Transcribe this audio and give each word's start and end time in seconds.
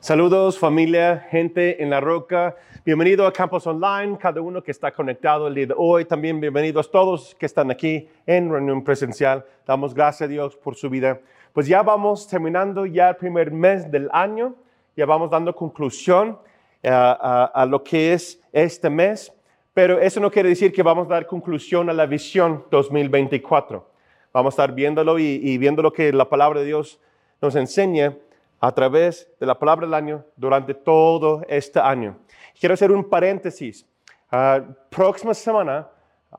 Saludos 0.00 0.58
familia, 0.58 1.26
gente 1.30 1.82
en 1.82 1.88
la 1.88 2.00
roca. 2.00 2.56
Bienvenido 2.84 3.26
a 3.26 3.32
Campus 3.32 3.66
Online, 3.66 4.18
cada 4.18 4.42
uno 4.42 4.62
que 4.62 4.70
está 4.70 4.92
conectado 4.92 5.46
el 5.48 5.54
día 5.54 5.66
de 5.68 5.74
hoy. 5.76 6.04
También 6.04 6.40
bienvenidos 6.40 6.90
todos 6.90 7.34
que 7.34 7.46
están 7.46 7.70
aquí 7.70 8.08
en 8.26 8.50
reunión 8.50 8.84
presencial. 8.84 9.46
Damos 9.66 9.94
gracias 9.94 10.22
a 10.22 10.28
Dios 10.28 10.56
por 10.56 10.74
su 10.74 10.90
vida. 10.90 11.20
Pues 11.54 11.66
ya 11.66 11.82
vamos 11.82 12.28
terminando 12.28 12.84
ya 12.84 13.10
el 13.10 13.16
primer 13.16 13.50
mes 13.50 13.90
del 13.90 14.10
año. 14.12 14.54
Ya 14.96 15.06
vamos 15.06 15.30
dando 15.30 15.54
conclusión 15.54 16.38
eh, 16.82 16.90
a, 16.90 17.44
a 17.54 17.64
lo 17.64 17.82
que 17.82 18.12
es 18.12 18.40
este 18.52 18.90
mes. 18.90 19.32
Pero 19.72 19.98
eso 19.98 20.20
no 20.20 20.30
quiere 20.30 20.50
decir 20.50 20.72
que 20.72 20.82
vamos 20.82 21.06
a 21.06 21.14
dar 21.14 21.26
conclusión 21.26 21.88
a 21.88 21.94
la 21.94 22.04
visión 22.04 22.64
2024. 22.70 23.90
Vamos 24.34 24.52
a 24.52 24.54
estar 24.54 24.74
viéndolo 24.74 25.18
y, 25.18 25.40
y 25.42 25.56
viendo 25.56 25.80
lo 25.80 25.92
que 25.92 26.12
la 26.12 26.28
palabra 26.28 26.60
de 26.60 26.66
Dios 26.66 27.00
nos 27.40 27.56
enseña 27.56 28.14
a 28.60 28.72
través 28.72 29.28
de 29.38 29.46
la 29.46 29.58
palabra 29.58 29.86
del 29.86 29.94
año 29.94 30.24
durante 30.36 30.74
todo 30.74 31.42
este 31.48 31.78
año. 31.80 32.18
Quiero 32.58 32.74
hacer 32.74 32.90
un 32.90 33.08
paréntesis. 33.08 33.86
Ah, 34.30 34.62
próxima 34.90 35.34
semana, 35.34 35.88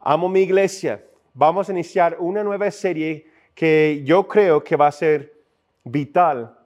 amo 0.02 0.28
mi 0.28 0.42
iglesia. 0.42 1.04
Vamos 1.34 1.70
a 1.70 1.72
iniciar 1.72 2.18
una 2.20 2.44
nueva 2.44 2.70
serie 2.72 3.28
que 3.54 4.02
yo 4.06 4.28
creo 4.28 4.64
que 4.64 4.76
va 4.76 4.88
a 4.88 4.92
ser 4.92 5.34
vital 5.84 6.58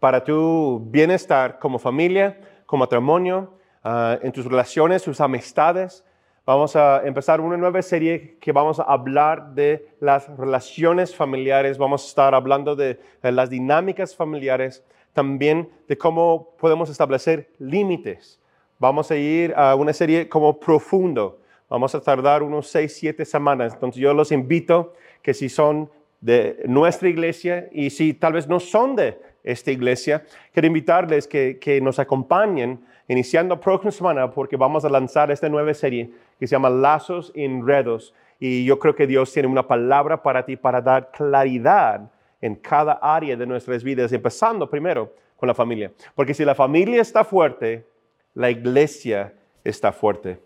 para 0.00 0.22
tu 0.22 0.80
bienestar 0.86 1.58
como 1.58 1.78
familia, 1.78 2.38
como 2.66 2.82
matrimonio, 2.82 3.54
ah, 3.82 4.18
en 4.22 4.32
tus 4.32 4.44
relaciones, 4.44 5.02
tus 5.02 5.20
amistades. 5.20 6.04
Vamos 6.46 6.76
a 6.76 7.00
empezar 7.06 7.40
una 7.40 7.56
nueva 7.56 7.80
serie 7.80 8.36
que 8.38 8.52
vamos 8.52 8.78
a 8.78 8.82
hablar 8.82 9.54
de 9.54 9.88
las 9.98 10.28
relaciones 10.36 11.16
familiares, 11.16 11.78
vamos 11.78 12.04
a 12.04 12.08
estar 12.08 12.34
hablando 12.34 12.76
de, 12.76 13.00
las 13.22 13.48
dinámicas 13.48 14.14
familiares, 14.14 14.84
también 15.14 15.70
de 15.88 15.96
cómo 15.96 16.50
podemos 16.58 16.90
establecer 16.90 17.48
límites. 17.58 18.38
Vamos 18.78 19.10
a 19.10 19.16
ir 19.16 19.54
a 19.56 19.74
una 19.74 19.94
serie 19.94 20.28
como 20.28 20.60
profundo. 20.60 21.38
Vamos 21.70 21.94
a 21.94 22.00
tardar 22.02 22.42
unos 22.42 22.66
seis, 22.66 22.94
siete 22.94 23.24
semanas. 23.24 23.72
Entonces 23.72 23.98
yo 23.98 24.12
los 24.12 24.30
invito 24.30 24.92
que 25.22 25.32
si 25.32 25.48
son 25.48 25.88
de 26.20 26.62
nuestra 26.66 27.08
iglesia 27.08 27.70
y 27.72 27.88
si 27.88 28.12
tal 28.12 28.34
vez 28.34 28.46
no 28.48 28.60
son 28.60 28.96
de 28.96 29.18
esta 29.44 29.70
iglesia, 29.70 30.24
quiero 30.52 30.66
invitarles 30.66 31.28
que, 31.28 31.58
que 31.60 31.80
nos 31.80 31.98
acompañen 31.98 32.80
iniciando 33.06 33.60
próxima 33.60 33.92
semana 33.92 34.30
porque 34.30 34.56
vamos 34.56 34.84
a 34.84 34.88
lanzar 34.88 35.30
esta 35.30 35.48
nueva 35.48 35.74
serie 35.74 36.10
que 36.38 36.46
se 36.46 36.52
llama 36.52 36.70
Lazos 36.70 37.30
y 37.34 37.44
Enredos. 37.44 38.14
Y 38.40 38.64
yo 38.64 38.78
creo 38.78 38.94
que 38.94 39.06
Dios 39.06 39.32
tiene 39.32 39.48
una 39.48 39.66
palabra 39.66 40.22
para 40.22 40.44
ti 40.44 40.56
para 40.56 40.80
dar 40.80 41.10
claridad 41.10 42.10
en 42.40 42.56
cada 42.56 42.94
área 42.94 43.36
de 43.36 43.46
nuestras 43.46 43.84
vidas, 43.84 44.12
empezando 44.12 44.68
primero 44.68 45.12
con 45.36 45.46
la 45.46 45.54
familia. 45.54 45.92
Porque 46.14 46.34
si 46.34 46.44
la 46.44 46.54
familia 46.54 47.00
está 47.00 47.24
fuerte, 47.24 47.86
la 48.34 48.50
iglesia 48.50 49.34
está 49.62 49.92
fuerte. 49.92 50.38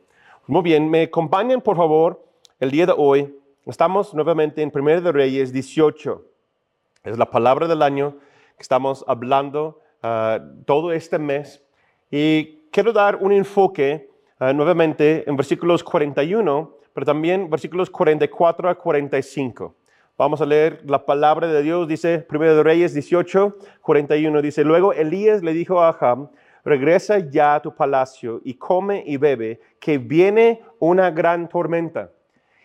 Muy 0.46 0.62
bien, 0.62 0.88
me 0.88 1.02
acompañan 1.02 1.60
por 1.60 1.76
favor 1.76 2.24
el 2.60 2.70
día 2.70 2.86
de 2.86 2.94
hoy. 2.96 3.34
Estamos 3.66 4.14
nuevamente 4.14 4.62
en 4.62 4.72
1 4.74 5.00
de 5.00 5.12
Reyes 5.12 5.52
18. 5.52 6.24
Es 7.04 7.18
la 7.18 7.30
palabra 7.30 7.66
del 7.66 7.82
año 7.82 8.16
estamos 8.58 9.04
hablando 9.06 9.80
uh, 10.02 10.62
todo 10.64 10.92
este 10.92 11.18
mes. 11.18 11.64
Y 12.10 12.68
quiero 12.70 12.92
dar 12.92 13.16
un 13.16 13.32
enfoque 13.32 14.10
uh, 14.40 14.52
nuevamente 14.52 15.28
en 15.28 15.36
versículos 15.36 15.84
41, 15.84 16.76
pero 16.92 17.06
también 17.06 17.48
versículos 17.48 17.90
44 17.90 18.68
a 18.68 18.74
45. 18.74 19.74
Vamos 20.16 20.40
a 20.40 20.46
leer 20.46 20.82
la 20.84 21.06
palabra 21.06 21.46
de 21.46 21.62
Dios, 21.62 21.86
dice 21.86 22.26
1 22.28 22.56
de 22.56 22.62
Reyes 22.64 22.92
18, 22.92 23.56
41, 23.82 24.42
dice, 24.42 24.64
luego 24.64 24.92
Elías 24.92 25.44
le 25.44 25.52
dijo 25.52 25.80
a 25.80 25.90
Ahab, 25.90 26.30
regresa 26.64 27.20
ya 27.20 27.54
a 27.54 27.62
tu 27.62 27.72
palacio 27.74 28.40
y 28.44 28.54
come 28.54 29.04
y 29.06 29.16
bebe, 29.16 29.60
que 29.78 29.98
viene 29.98 30.62
una 30.80 31.12
gran 31.12 31.48
tormenta. 31.48 32.10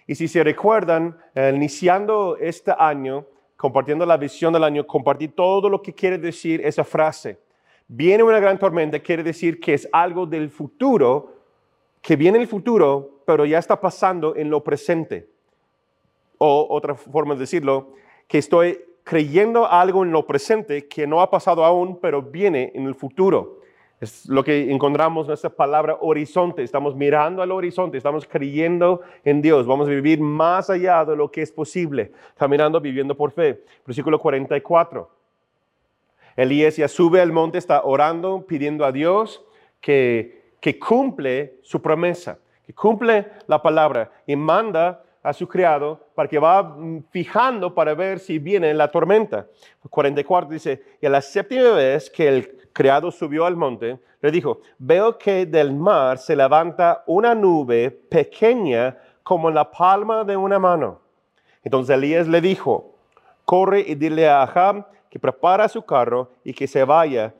Y 0.07 0.15
si 0.15 0.27
se 0.27 0.43
recuerdan, 0.43 1.15
eh, 1.35 1.51
iniciando 1.55 2.37
este 2.37 2.73
año, 2.75 3.27
compartiendo 3.57 4.05
la 4.05 4.17
visión 4.17 4.53
del 4.53 4.63
año, 4.63 4.85
compartí 4.85 5.27
todo 5.27 5.69
lo 5.69 5.81
que 5.81 5.93
quiere 5.93 6.17
decir 6.17 6.61
esa 6.65 6.83
frase. 6.83 7.39
Viene 7.87 8.23
una 8.23 8.39
gran 8.39 8.57
tormenta, 8.57 8.99
quiere 8.99 9.23
decir 9.23 9.59
que 9.59 9.73
es 9.73 9.87
algo 9.91 10.25
del 10.25 10.49
futuro, 10.49 11.33
que 12.01 12.15
viene 12.15 12.39
el 12.39 12.47
futuro, 12.47 13.21
pero 13.25 13.45
ya 13.45 13.59
está 13.59 13.79
pasando 13.79 14.35
en 14.35 14.49
lo 14.49 14.63
presente. 14.63 15.29
O 16.37 16.67
otra 16.69 16.95
forma 16.95 17.35
de 17.35 17.41
decirlo, 17.41 17.93
que 18.27 18.37
estoy 18.37 18.79
creyendo 19.03 19.69
algo 19.69 20.03
en 20.03 20.11
lo 20.11 20.25
presente 20.25 20.87
que 20.87 21.05
no 21.05 21.21
ha 21.21 21.29
pasado 21.29 21.63
aún, 21.63 21.99
pero 21.99 22.21
viene 22.21 22.71
en 22.73 22.85
el 22.85 22.95
futuro. 22.95 23.59
Es 24.03 24.27
lo 24.27 24.43
que 24.43 24.69
encontramos 24.69 25.27
en 25.27 25.33
esta 25.33 25.49
palabra 25.49 25.97
horizonte. 26.01 26.61
Estamos 26.61 26.93
mirando 26.93 27.41
al 27.41 27.53
horizonte, 27.53 27.95
estamos 27.95 28.27
creyendo 28.27 28.99
en 29.23 29.41
Dios. 29.41 29.65
Vamos 29.65 29.87
a 29.87 29.91
vivir 29.91 30.19
más 30.19 30.69
allá 30.69 31.05
de 31.05 31.15
lo 31.15 31.31
que 31.31 31.41
es 31.41 31.53
posible, 31.53 32.11
caminando, 32.35 32.81
viviendo 32.81 33.15
por 33.15 33.31
fe. 33.31 33.63
Versículo 33.85 34.19
44. 34.19 35.09
Elías 36.35 36.75
ya 36.75 36.89
sube 36.89 37.21
al 37.21 37.31
monte, 37.31 37.57
está 37.57 37.83
orando, 37.85 38.45
pidiendo 38.45 38.83
a 38.83 38.91
Dios 38.91 39.41
que, 39.79 40.51
que 40.59 40.77
cumple 40.77 41.59
su 41.61 41.81
promesa, 41.81 42.39
que 42.65 42.73
cumple 42.73 43.27
la 43.47 43.61
palabra 43.61 44.11
y 44.27 44.35
manda 44.35 45.02
a 45.23 45.31
su 45.31 45.47
criado 45.47 46.07
para 46.13 46.27
que 46.27 46.37
va 46.37 46.77
fijando 47.09 47.73
para 47.73 47.93
ver 47.93 48.19
si 48.19 48.37
viene 48.39 48.73
la 48.73 48.91
tormenta. 48.91 49.47
44 49.89 50.49
dice, 50.49 50.83
y 51.01 51.05
a 51.05 51.09
la 51.09 51.21
séptima 51.21 51.71
vez 51.71 52.09
que 52.09 52.27
el 52.27 52.57
criado 52.73 53.09
subió 53.09 53.45
al 53.45 53.55
monte, 53.55 53.99
le 54.21 54.31
dijo, 54.31 54.59
veo 54.77 55.17
que 55.17 55.45
del 55.45 55.73
mar 55.73 56.17
se 56.17 56.35
levanta 56.35 57.03
una 57.07 57.33
nube 57.33 57.89
pequeña 57.89 58.97
como 59.23 59.49
la 59.49 59.71
palma 59.71 60.25
de 60.25 60.35
una 60.35 60.59
mano. 60.59 60.99
Entonces 61.63 61.95
Elías 61.95 62.27
le 62.27 62.41
dijo, 62.41 62.95
corre 63.45 63.79
y 63.79 63.95
dile 63.95 64.27
a 64.27 64.43
Ahab 64.43 64.85
que 65.09 65.19
prepara 65.19 65.69
su 65.69 65.83
carro 65.83 66.31
y 66.43 66.53
que 66.53 66.67
se 66.67 66.83
vaya 66.83 67.33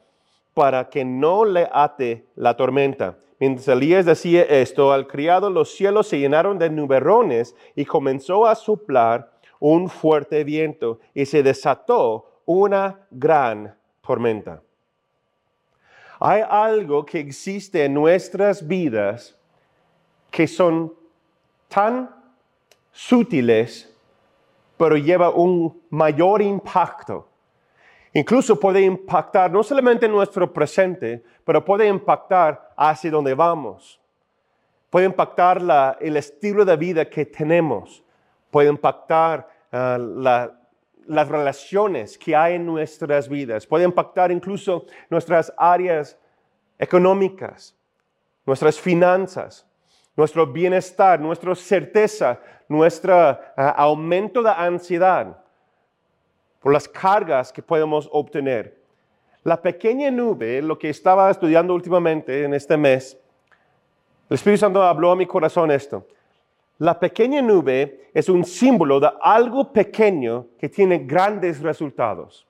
para 0.53 0.89
que 0.89 1.03
no 1.03 1.45
le 1.45 1.67
ate 1.71 2.25
la 2.35 2.55
tormenta. 2.55 3.17
Mientras 3.39 3.67
Elías 3.67 4.05
decía 4.05 4.43
esto, 4.43 4.93
al 4.93 5.07
criado 5.07 5.49
los 5.49 5.73
cielos 5.73 6.07
se 6.07 6.19
llenaron 6.19 6.57
de 6.57 6.69
nuberones 6.69 7.55
y 7.75 7.85
comenzó 7.85 8.45
a 8.45 8.55
soplar 8.55 9.33
un 9.59 9.89
fuerte 9.89 10.43
viento 10.43 10.99
y 11.13 11.25
se 11.25 11.43
desató 11.43 12.41
una 12.45 13.07
gran 13.11 13.75
tormenta. 14.05 14.61
Hay 16.19 16.41
algo 16.49 17.05
que 17.05 17.19
existe 17.19 17.83
en 17.85 17.93
nuestras 17.93 18.65
vidas 18.65 19.37
que 20.31 20.47
son 20.47 20.93
tan 21.67 22.09
sutiles, 22.91 23.93
pero 24.77 24.95
lleva 24.95 25.29
un 25.29 25.81
mayor 25.89 26.41
impacto. 26.41 27.27
Incluso 28.13 28.59
puede 28.59 28.81
impactar 28.81 29.51
no 29.51 29.63
solamente 29.63 30.07
nuestro 30.07 30.51
presente, 30.53 31.23
pero 31.43 31.65
puede 31.65 31.87
impactar 31.87 32.71
hacia 32.77 33.09
donde 33.09 33.33
vamos. 33.33 33.99
Puede 34.89 35.07
impactar 35.07 35.97
el 35.99 36.17
estilo 36.17 36.63
de 36.63 36.75
vida 36.75 37.09
que 37.09 37.25
tenemos. 37.25 38.03
Puede 38.51 38.69
impactar 38.69 39.49
la, 39.71 40.51
las 41.07 41.27
relaciones 41.27 42.17
que 42.17 42.35
hay 42.35 42.55
en 42.55 42.65
nuestras 42.65 43.27
vidas. 43.27 43.65
Puede 43.65 43.85
impactar 43.85 44.31
incluso 44.31 44.85
nuestras 45.09 45.51
áreas 45.57 46.15
económicas, 46.77 47.75
nuestras 48.45 48.79
finanzas, 48.79 49.65
nuestro 50.15 50.45
bienestar, 50.45 51.19
nuestra 51.19 51.55
certeza, 51.55 52.39
nuestro 52.67 53.31
uh, 53.31 53.35
aumento 53.75 54.43
de 54.43 54.51
ansiedad 54.51 55.42
por 56.63 56.71
las 56.71 56.87
cargas 56.87 57.51
que 57.51 57.61
podemos 57.61 58.07
obtener. 58.13 58.81
La 59.43 59.61
pequeña 59.61 60.09
nube, 60.09 60.61
lo 60.61 60.79
que 60.79 60.89
estaba 60.89 61.29
estudiando 61.29 61.73
últimamente 61.75 62.45
en 62.45 62.53
este 62.53 62.77
mes, 62.77 63.19
el 64.29 64.35
Espíritu 64.35 64.61
Santo 64.61 64.81
habló 64.81 65.11
a 65.11 65.15
mi 65.17 65.27
corazón 65.27 65.69
esto. 65.71 66.07
La 66.77 66.97
pequeña 66.97 67.41
nube 67.41 68.09
es 68.13 68.29
un 68.29 68.45
símbolo 68.45 69.01
de 69.01 69.11
algo 69.21 69.73
pequeño 69.73 70.47
que 70.57 70.69
tiene 70.69 70.99
grandes 70.99 71.59
resultados. 71.59 72.47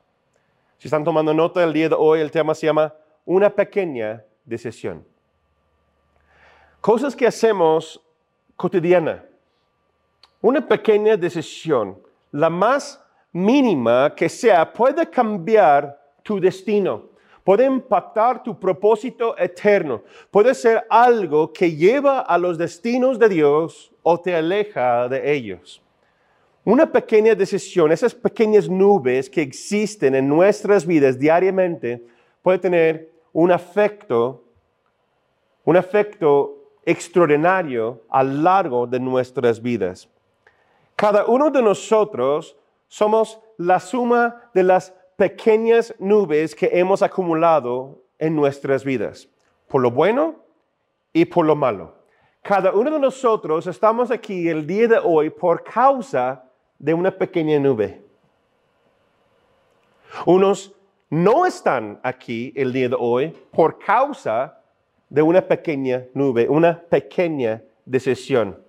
Si 0.78 0.88
están 0.88 1.04
tomando 1.04 1.34
nota 1.34 1.64
el 1.64 1.74
día 1.74 1.90
de 1.90 1.96
hoy, 1.98 2.20
el 2.20 2.30
tema 2.30 2.54
se 2.54 2.68
llama 2.68 2.94
una 3.26 3.50
pequeña 3.50 4.24
decisión. 4.46 5.04
Cosas 6.82 7.16
que 7.16 7.26
hacemos 7.26 8.00
cotidiana. 8.56 9.26
Una 10.40 10.68
pequeña 10.68 11.18
decisión, 11.18 11.98
la 12.32 12.52
más 12.52 13.03
mínima 13.34 14.14
que 14.16 14.30
sea, 14.30 14.72
puede 14.72 15.10
cambiar 15.10 16.00
tu 16.22 16.40
destino, 16.40 17.10
puede 17.44 17.66
impactar 17.66 18.42
tu 18.44 18.58
propósito 18.58 19.36
eterno, 19.38 20.04
puede 20.32 20.54
ser 20.54 20.86
algo 20.90 21.52
que 21.52 21.76
lleva 21.76 22.22
a 22.22 22.38
los 22.38 22.58
destinos 22.58 23.20
de 23.20 23.28
Dios 23.28 23.92
o 24.04 24.20
te 24.20 24.34
aleja 24.36 25.10
de 25.10 25.34
ellos. 25.34 25.82
Una 26.64 26.90
pequeña 26.90 27.36
decisión, 27.36 27.92
esas 27.92 28.16
pequeñas 28.16 28.70
nubes 28.70 29.30
que 29.30 29.42
existen 29.42 30.16
en 30.16 30.30
nuestras 30.30 30.86
vidas 30.86 31.20
diariamente, 31.20 32.02
puede 32.42 32.60
tener 32.60 33.12
un 33.34 33.52
afecto, 33.52 34.46
un 35.66 35.76
afecto 35.76 36.64
extraordinario 36.86 38.04
a 38.10 38.24
lo 38.24 38.42
largo 38.42 38.88
de 38.88 39.00
nuestras 39.00 39.62
vidas. 39.62 40.08
Cada 40.96 41.26
uno 41.26 41.50
de 41.50 41.62
nosotros 41.62 42.56
somos 42.94 43.40
la 43.58 43.80
suma 43.80 44.52
de 44.54 44.62
las 44.62 44.94
pequeñas 45.16 45.96
nubes 45.98 46.54
que 46.54 46.70
hemos 46.74 47.02
acumulado 47.02 48.04
en 48.20 48.36
nuestras 48.36 48.84
vidas, 48.84 49.28
por 49.68 49.82
lo 49.82 49.90
bueno 49.90 50.36
y 51.12 51.26
por 51.26 51.44
lo 51.44 51.56
malo. 51.56 51.96
Cada 52.44 52.72
uno 52.72 52.92
de 52.92 53.00
nosotros 53.00 53.66
estamos 53.66 54.12
aquí 54.12 54.48
el 54.48 54.68
día 54.68 54.88
de 54.88 55.00
hoy 55.00 55.32
por 55.32 55.64
causa 55.64 56.44
de 56.78 56.94
una 56.94 57.10
pequeña 57.10 57.58
nube. 57.58 58.00
Unos 60.28 60.76
no 61.10 61.48
están 61.48 62.00
aquí 62.04 62.54
el 62.56 62.72
día 62.72 62.90
de 62.90 62.98
hoy 63.00 63.36
por 63.50 63.80
causa 63.80 64.62
de 65.10 65.24
una 65.24 65.42
pequeña 65.42 66.06
nube, 66.14 66.48
una 66.48 66.80
pequeña 66.80 67.64
decisión. 67.86 68.64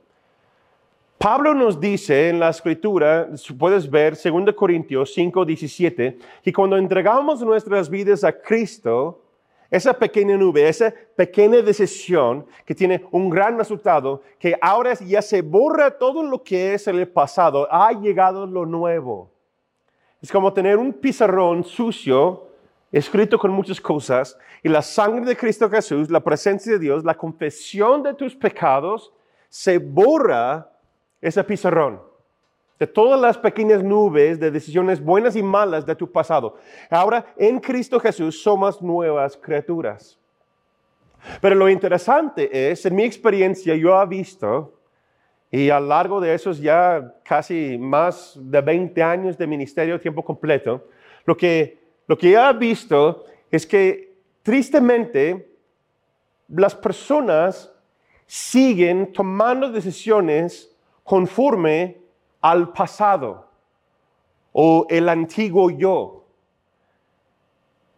Pablo 1.25 1.55
nos 1.55 1.81
dice 1.81 2.29
en 2.29 2.39
la 2.39 2.51
escritura, 2.51 3.31
puedes 3.59 3.89
ver 3.89 4.15
2 4.15 4.55
Corintios 4.55 5.15
5, 5.15 5.47
17, 5.47 6.19
que 6.43 6.53
cuando 6.53 6.77
entregamos 6.77 7.41
nuestras 7.41 7.89
vidas 7.89 8.25
a 8.25 8.33
Cristo, 8.39 9.23
esa 9.71 9.95
pequeña 9.95 10.37
nube, 10.37 10.69
esa 10.69 10.93
pequeña 11.17 11.63
decisión 11.63 12.45
que 12.67 12.75
tiene 12.75 13.07
un 13.11 13.31
gran 13.31 13.57
resultado, 13.57 14.21
que 14.39 14.55
ahora 14.61 14.93
ya 14.97 15.23
se 15.23 15.41
borra 15.41 15.97
todo 15.97 16.23
lo 16.23 16.43
que 16.43 16.75
es 16.75 16.87
el 16.89 17.09
pasado, 17.09 17.67
ha 17.73 17.91
llegado 17.93 18.47
lo 18.47 18.67
nuevo. 18.67 19.31
Es 20.21 20.31
como 20.31 20.53
tener 20.53 20.77
un 20.77 20.93
pizarrón 20.93 21.65
sucio, 21.65 22.49
escrito 22.93 23.39
con 23.39 23.51
muchas 23.51 23.81
cosas, 23.81 24.37
y 24.63 24.69
la 24.69 24.83
sangre 24.83 25.25
de 25.25 25.39
Cristo 25.39 25.71
Jesús, 25.71 26.11
la 26.11 26.21
presencia 26.21 26.75
de 26.75 26.81
Dios, 26.81 27.03
la 27.03 27.17
confesión 27.17 28.03
de 28.03 28.13
tus 28.13 28.37
pecados, 28.37 29.11
se 29.49 29.79
borra 29.79 30.71
ese 31.25 31.43
pizarrón 31.43 32.01
de 32.79 32.87
todas 32.87 33.19
las 33.19 33.39
pequeñas 33.39 33.83
nubes 33.83 34.39
de 34.39 34.51
decisiones 34.51 35.03
buenas 35.03 35.37
y 35.37 35.43
malas 35.43 35.87
de 35.87 35.95
tu 35.95 36.11
pasado. 36.11 36.57
Ahora 36.91 37.25
en 37.39 37.61
Cristo 37.61 37.99
Jesús 37.99 38.43
somos 38.43 38.83
nuevas 38.83 39.37
criaturas. 39.37 40.19
Pero 41.41 41.55
lo 41.55 41.71
interesante 41.71 42.71
es, 42.71 42.85
en 42.85 42.95
mi 42.95 43.05
experiencia 43.05 43.75
yo 43.75 44.01
he 44.01 44.07
visto, 44.07 44.79
y 45.51 45.71
a 45.71 45.81
lo 45.81 45.87
largo 45.87 46.21
de 46.21 46.35
esos 46.35 46.61
ya 46.61 47.15
casi 47.23 47.79
más 47.79 48.37
de 48.39 48.61
20 48.61 49.03
años 49.03 49.39
de 49.39 49.47
ministerio 49.47 49.99
tiempo 49.99 50.23
completo, 50.23 50.89
lo 51.25 51.35
que, 51.35 51.79
lo 52.07 52.19
que 52.19 52.35
he 52.35 52.53
visto 52.53 53.25
es 53.51 53.67
que 53.67 54.19
tristemente 54.43 55.49
las 56.49 56.75
personas 56.75 57.73
siguen 58.27 59.11
tomando 59.11 59.71
decisiones 59.71 60.74
conforme 61.05 62.01
al 62.41 62.73
pasado 62.73 63.47
o 64.53 64.87
el 64.89 65.09
antiguo 65.09 65.71
yo. 65.71 66.25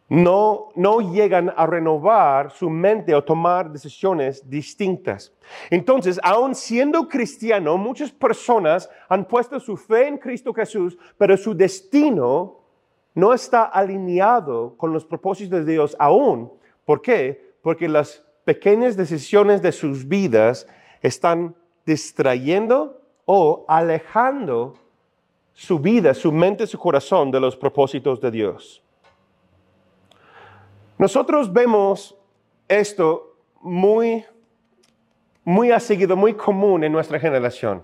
No, 0.08 0.68
no 0.76 1.00
llegan 1.00 1.52
a 1.56 1.66
renovar 1.66 2.52
su 2.52 2.70
mente 2.70 3.12
o 3.12 3.24
tomar 3.24 3.72
decisiones 3.72 4.48
distintas. 4.48 5.32
Entonces, 5.68 6.20
aun 6.22 6.54
siendo 6.54 7.08
cristiano, 7.08 7.76
muchas 7.76 8.12
personas 8.12 8.88
han 9.08 9.24
puesto 9.24 9.58
su 9.58 9.76
fe 9.76 10.06
en 10.06 10.18
Cristo 10.18 10.54
Jesús, 10.54 10.96
pero 11.18 11.36
su 11.36 11.56
destino 11.56 12.60
no 13.14 13.34
está 13.34 13.64
alineado 13.64 14.76
con 14.76 14.92
los 14.92 15.04
propósitos 15.04 15.64
de 15.64 15.72
Dios 15.72 15.96
aún. 15.98 16.52
¿Por 16.84 17.02
qué? 17.02 17.54
Porque 17.60 17.88
las 17.88 18.24
pequeñas 18.44 18.96
decisiones 18.96 19.60
de 19.60 19.72
sus 19.72 20.06
vidas 20.06 20.68
están 21.02 21.56
distrayendo 21.86 23.00
o 23.24 23.64
alejando 23.68 24.74
su 25.52 25.78
vida, 25.78 26.12
su 26.12 26.32
mente, 26.32 26.66
su 26.66 26.78
corazón 26.78 27.30
de 27.30 27.40
los 27.40 27.56
propósitos 27.56 28.20
de 28.20 28.30
Dios. 28.30 28.82
Nosotros 30.98 31.52
vemos 31.52 32.16
esto 32.68 33.36
muy, 33.60 34.24
muy 35.44 35.70
muy 36.16 36.34
común 36.34 36.84
en 36.84 36.92
nuestra 36.92 37.18
generación. 37.18 37.82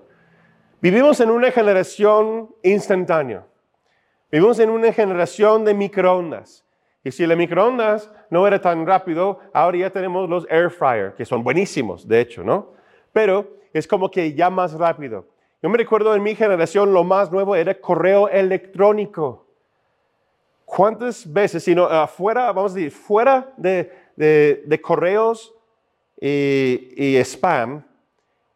Vivimos 0.80 1.20
en 1.20 1.30
una 1.30 1.50
generación 1.50 2.54
instantánea. 2.62 3.46
Vivimos 4.30 4.58
en 4.58 4.70
una 4.70 4.92
generación 4.92 5.64
de 5.64 5.74
microondas. 5.74 6.64
Y 7.04 7.10
si 7.10 7.26
la 7.26 7.36
microondas 7.36 8.10
no 8.30 8.46
era 8.46 8.60
tan 8.60 8.86
rápido, 8.86 9.40
ahora 9.52 9.78
ya 9.78 9.90
tenemos 9.90 10.28
los 10.28 10.46
air 10.50 10.70
fryer, 10.70 11.14
que 11.14 11.24
son 11.24 11.44
buenísimos, 11.44 12.06
de 12.06 12.20
hecho, 12.20 12.42
¿no? 12.42 12.72
Pero 13.12 13.61
es 13.72 13.86
como 13.86 14.10
que 14.10 14.34
ya 14.34 14.50
más 14.50 14.72
rápido. 14.74 15.26
Yo 15.62 15.68
me 15.68 15.78
recuerdo 15.78 16.14
en 16.14 16.22
mi 16.22 16.34
generación 16.34 16.92
lo 16.92 17.04
más 17.04 17.30
nuevo 17.30 17.54
era 17.54 17.80
correo 17.80 18.28
electrónico. 18.28 19.46
¿Cuántas 20.64 21.30
veces, 21.30 21.62
si 21.62 21.74
no, 21.74 21.84
afuera, 21.84 22.50
vamos 22.52 22.72
a 22.72 22.74
decir, 22.76 22.90
fuera 22.90 23.52
de, 23.56 24.80
correos 24.82 25.54
y, 26.20 27.16
spam, 27.24 27.84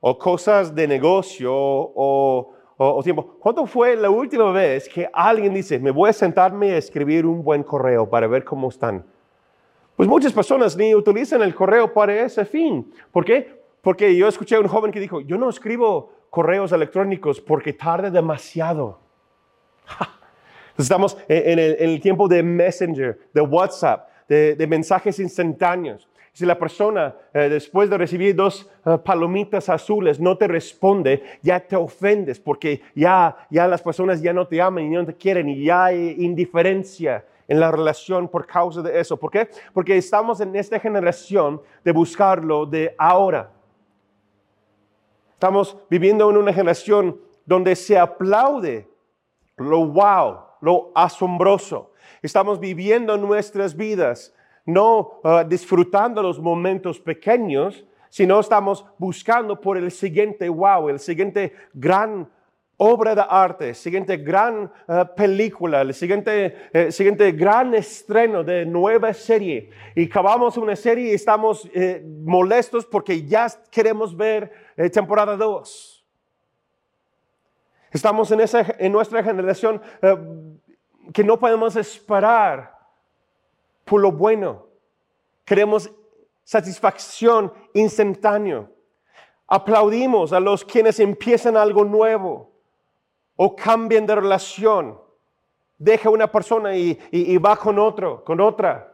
o 0.01 0.19
cosas 0.19 0.75
de 0.75 0.89
negocio, 0.89 1.53
o, 1.55 2.53
o, 2.77 3.03
tiempo, 3.03 3.37
¿cuándo 3.39 3.67
fue 3.67 3.97
la 3.97 4.11
última 4.11 4.51
vez 4.51 4.89
que 4.89 5.09
alguien 5.13 5.55
dice, 5.55 5.79
me 5.79 5.91
voy 5.91 6.11
a 6.11 6.13
sentarme 6.13 6.73
a 6.73 6.79
escribir 6.79 7.25
un 7.27 7.43
buen 7.45 7.63
correo 7.63 8.09
para 8.09 8.27
ver 8.27 8.45
cómo 8.45 8.69
están? 8.69 9.05
Pues 9.95 10.09
muchas 10.09 10.33
personas 10.33 10.77
ni 10.77 10.95
utilizan 10.95 11.41
el 11.43 11.55
correo 11.55 11.93
para 11.93 12.15
ese 12.21 12.45
fin. 12.45 12.93
¿Por 13.13 13.25
qué? 13.25 13.66
Porque 13.87 14.17
yo 14.17 14.27
escuché 14.27 14.57
a 14.57 14.59
un 14.59 14.67
joven 14.67 14.91
que 14.91 14.99
dijo, 14.99 15.21
yo 15.21 15.39
no 15.39 15.49
escribo 15.49 16.13
correos 16.29 16.73
electrónicos 16.73 17.41
porque 17.41 17.73
tarda 17.73 18.11
demasiado. 18.11 18.99
Estamos 20.77 21.17
en 21.29 21.61
el, 21.61 22.01
tiempo 22.01 22.27
de 22.27 22.43
Messenger, 22.43 23.17
de 23.33 23.41
WhatsApp, 23.43 24.09
de, 24.27 24.67
mensajes 24.69 25.21
instantáneos. 25.21 26.09
Si 26.33 26.45
la 26.45 26.59
persona, 26.59 27.15
eh, 27.33 27.49
después 27.49 27.89
de 27.89 27.97
recibir 27.97 28.35
dos 28.35 28.69
eh, 28.85 28.99
palomitas 29.05 29.69
azules, 29.69 30.19
no 30.19 30.37
te 30.37 30.49
responde, 30.49 31.23
ya 31.41 31.61
te 31.61 31.77
ofendes 31.77 32.41
porque 32.41 32.83
ya, 32.93 33.37
ya 33.51 33.69
las 33.69 33.83
personas 33.83 34.21
ya 34.21 34.33
no 34.33 34.49
te 34.49 34.61
aman 34.61 34.83
y 34.83 34.89
no 34.89 35.07
te 35.07 35.15
quieren 35.15 35.49
y 35.49 35.63
ya 35.63 35.85
hay 35.85 36.17
indiferencia 36.19 37.25
en 37.47 37.61
la 37.61 37.71
relación 37.71 38.27
por 38.27 38.49
causa 38.49 38.83
de 38.83 38.99
eso. 38.99 39.17
¿Por 39.17 39.31
qué? 39.31 39.49
Porque 39.73 39.97
estamos 39.97 40.41
en 40.41 40.57
esta 40.57 40.81
generación 40.81 41.63
de 41.85 41.93
buscarlo 41.93 42.67
de 42.67 42.93
ahora. 42.99 43.53
Estamos 45.37 45.77
viviendo 45.91 46.31
en 46.31 46.39
una 46.39 46.51
generación 46.51 47.21
donde 47.45 47.77
se 47.77 47.99
aplaude 47.99 48.89
lo 49.59 49.87
wow, 49.87 50.39
lo 50.63 50.93
asombroso. 50.95 51.93
Estamos 52.23 52.59
viviendo 52.59 53.19
nuestras 53.19 53.77
vidas, 53.77 54.35
no 54.65 55.21
uh, 55.23 55.47
disfrutando 55.47 56.23
los 56.23 56.41
momentos 56.41 56.99
pequeños, 56.99 57.85
sino 58.09 58.41
estamos 58.41 58.87
buscando 58.97 59.61
por 59.61 59.77
el 59.77 59.91
siguiente 59.91 60.49
wow, 60.49 60.89
el 60.89 60.99
siguiente 60.99 61.53
gran 61.75 62.27
obra 62.79 63.15
de 63.15 63.25
arte, 63.29 63.75
siguiente 63.75 64.19
gran 64.19 64.71
uh, 64.87 65.15
película, 65.17 65.81
el 65.81 65.95
siguiente, 65.95 66.69
eh, 66.73 66.93
siguiente 66.93 67.33
gran 67.33 67.75
estreno 67.75 68.45
de 68.45 68.67
nueva 68.67 69.15
serie. 69.15 69.71
Y 69.95 70.07
acabamos 70.07 70.57
una 70.57 70.77
serie 70.77 71.11
y 71.11 71.15
estamos 71.15 71.69
eh, 71.73 72.05
molestos 72.23 72.85
porque 72.85 73.25
ya 73.25 73.47
queremos 73.71 74.15
ver 74.15 74.53
eh, 74.77 74.91
temporada 74.91 75.37
2. 75.37 76.05
Estamos 77.91 78.31
en, 78.31 78.41
esa, 78.41 78.67
en 78.79 78.93
nuestra 78.93 79.23
generación 79.23 79.81
eh, 80.03 80.17
que 81.15 81.25
no 81.25 81.39
podemos 81.39 81.77
esperar 81.77 82.77
por 83.87 84.03
lo 84.03 84.13
bueno. 84.13 84.67
Queremos 85.47 85.91
satisfacción 86.45 87.51
instantánea. 87.73 88.69
Aplaudimos 89.47 90.33
a 90.33 90.41
los 90.41 90.63
quienes 90.63 91.01
empiezan 91.01 91.57
algo 91.57 91.85
nuevo 91.85 92.56
o 93.37 93.55
cambian 93.55 94.07
de 94.07 94.15
relación. 94.15 94.99
Deja 95.79 96.11
una 96.11 96.31
persona 96.31 96.75
y, 96.75 96.99
y 97.11 97.37
va 97.39 97.57
con 97.57 97.79
otro, 97.79 98.25
con 98.25 98.41
otra. 98.41 98.93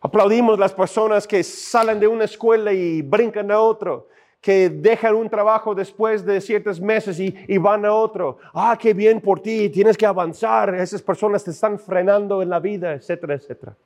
Aplaudimos 0.00 0.58
las 0.58 0.72
personas 0.72 1.26
que 1.26 1.42
salen 1.42 1.98
de 1.98 2.06
una 2.06 2.24
escuela 2.24 2.72
y 2.72 3.02
brincan 3.02 3.50
a 3.50 3.60
otro 3.60 4.08
que 4.40 4.70
dejan 4.70 5.14
un 5.14 5.28
trabajo 5.28 5.74
después 5.74 6.24
de 6.24 6.40
ciertos 6.40 6.80
meses 6.80 7.18
y, 7.18 7.58
van 7.58 7.84
a 7.84 7.92
otro. 7.92 8.38
Ah, 8.54 8.76
qué 8.80 8.94
bien 8.94 9.20
por 9.20 9.40
ti, 9.40 9.68
tienes 9.68 9.96
que 9.96 10.06
avanzar, 10.06 10.74
esas 10.76 11.02
personas 11.02 11.42
te 11.42 11.50
están 11.50 11.78
frenando 11.78 12.40
en 12.40 12.48
la 12.48 12.60
vida, 12.60 12.92
etcétera, 12.92 13.34
etcétera. 13.34 13.76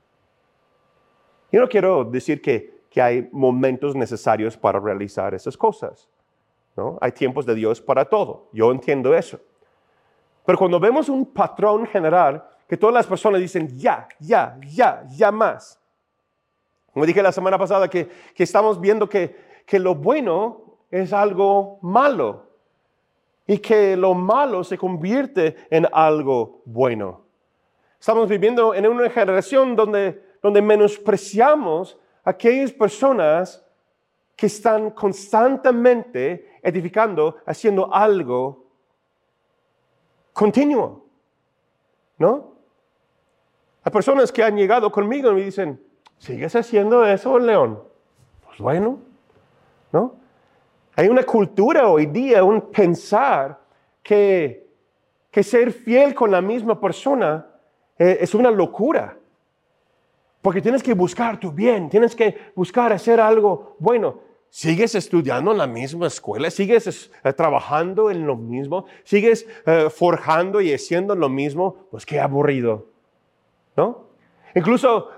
Yo 1.51 1.59
no 1.59 1.67
quiero 1.67 2.03
decir 2.03 2.41
que, 2.41 2.81
que 2.89 3.01
hay 3.01 3.29
momentos 3.31 3.95
necesarios 3.95 4.55
para 4.55 4.79
realizar 4.79 5.33
esas 5.33 5.57
cosas. 5.57 6.07
¿No? 6.75 6.97
Hay 7.01 7.11
tiempos 7.11 7.45
de 7.45 7.55
Dios 7.55 7.81
para 7.81 8.05
todo, 8.05 8.49
yo 8.51 8.71
entiendo 8.71 9.15
eso. 9.15 9.39
Pero 10.45 10.57
cuando 10.57 10.79
vemos 10.79 11.09
un 11.09 11.25
patrón 11.25 11.85
general, 11.87 12.43
que 12.67 12.77
todas 12.77 12.93
las 12.93 13.07
personas 13.07 13.39
dicen 13.39 13.77
ya, 13.77 14.07
ya, 14.19 14.57
ya, 14.67 15.03
ya 15.09 15.31
más, 15.31 15.79
Como 16.91 17.05
dije 17.05 17.23
la 17.23 17.31
semana 17.31 17.57
pasada, 17.57 17.87
que, 17.87 18.09
estamos 18.37 18.79
viendo 18.79 19.09
que, 19.09 19.35
que 19.65 19.79
lo 19.79 19.95
bueno 19.95 20.77
es 20.91 21.11
algo 21.11 21.79
malo 21.81 22.47
y 23.47 23.57
que 23.57 23.97
lo 23.97 24.13
malo 24.13 24.63
se 24.63 24.77
convierte 24.77 25.55
en 25.69 25.87
algo 25.91 26.61
bueno. 26.65 27.21
Estamos 27.99 28.27
viviendo 28.27 28.75
en 28.75 28.85
una 28.85 29.09
generación 29.09 29.75
donde, 29.75 30.21
donde 30.41 30.61
menospreciamos 30.61 31.97
a 32.23 32.31
aquellas 32.31 32.71
personas 32.71 33.65
que 34.35 34.47
están 34.47 34.91
constantemente 34.91 36.52
edificando, 36.63 37.37
haciendo 37.45 37.93
algo 37.93 38.65
continuo. 40.31 41.05
¿No? 42.17 42.53
Hay 43.83 43.91
personas 43.91 44.31
que 44.31 44.43
han 44.43 44.55
llegado 44.55 44.91
conmigo 44.91 45.31
y 45.31 45.35
me 45.35 45.41
dicen, 45.43 45.81
¿sigues 46.17 46.55
haciendo 46.55 47.05
eso, 47.05 47.37
León? 47.37 47.83
Pues 48.45 48.59
bueno, 48.59 48.99
¿no? 49.91 50.15
Hay 50.95 51.09
una 51.09 51.23
cultura 51.23 51.89
hoy 51.89 52.05
día, 52.05 52.43
un 52.43 52.71
pensar 52.71 53.59
que, 54.01 54.69
que 55.29 55.43
ser 55.43 55.71
fiel 55.71 56.13
con 56.13 56.31
la 56.31 56.41
misma 56.41 56.79
persona 56.79 57.47
eh, 57.97 58.19
es 58.21 58.33
una 58.35 58.51
locura. 58.51 59.17
Porque 60.41 60.61
tienes 60.61 60.83
que 60.83 60.93
buscar 60.93 61.39
tu 61.39 61.51
bien, 61.51 61.89
tienes 61.89 62.15
que 62.15 62.51
buscar 62.55 62.93
hacer 62.93 63.19
algo 63.19 63.75
bueno. 63.79 64.19
¿Sigues 64.55 64.93
estudiando 64.93 65.51
en 65.51 65.57
la 65.57 65.65
misma 65.65 66.05
escuela? 66.05 66.51
¿Sigues 66.51 67.11
eh, 67.23 67.33
trabajando 67.33 68.11
en 68.11 68.27
lo 68.27 68.35
mismo? 68.35 68.85
¿Sigues 69.03 69.47
eh, 69.65 69.89
forjando 69.89 70.61
y 70.61 70.71
haciendo 70.71 71.15
lo 71.15 71.27
mismo? 71.27 71.87
Pues 71.89 72.05
qué 72.05 72.19
aburrido, 72.19 72.85
¿no? 73.75 74.09
Incluso 74.53 75.09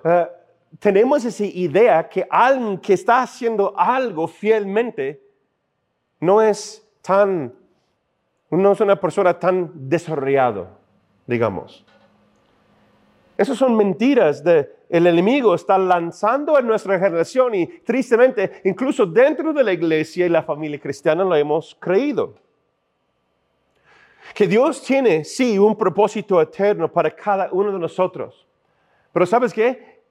tenemos 0.79 1.25
esa 1.25 1.43
idea 1.43 2.07
que 2.07 2.25
alguien 2.29 2.77
que 2.77 2.93
está 2.93 3.23
haciendo 3.23 3.77
algo 3.77 4.25
fielmente 4.29 5.21
no 6.21 6.41
es 6.41 6.87
tan, 7.01 7.53
no 8.49 8.71
es 8.71 8.79
una 8.79 8.97
persona 8.97 9.37
tan 9.37 9.69
desarrollado, 9.73 10.69
digamos. 11.27 11.85
Esas 13.37 13.57
son 13.57 13.75
mentiras 13.75 14.41
de 14.41 14.74
el 14.89 15.07
enemigo 15.07 15.55
está 15.55 15.77
lanzando 15.77 16.57
en 16.59 16.67
nuestra 16.67 16.99
generación 16.99 17.55
y 17.55 17.67
tristemente 17.67 18.61
incluso 18.65 19.05
dentro 19.05 19.53
de 19.53 19.63
la 19.63 19.73
iglesia 19.73 20.25
y 20.25 20.29
la 20.29 20.43
familia 20.43 20.79
cristiana 20.79 21.23
lo 21.23 21.35
hemos 21.35 21.75
creído. 21.79 22.35
Que 24.33 24.47
Dios 24.47 24.83
tiene, 24.83 25.23
sí, 25.23 25.57
un 25.57 25.77
propósito 25.77 26.41
eterno 26.41 26.91
para 26.91 27.11
cada 27.11 27.49
uno 27.51 27.71
de 27.71 27.79
nosotros. 27.79 28.45
Pero 29.13 29.25
¿sabes 29.25 29.53
qué? 29.53 30.01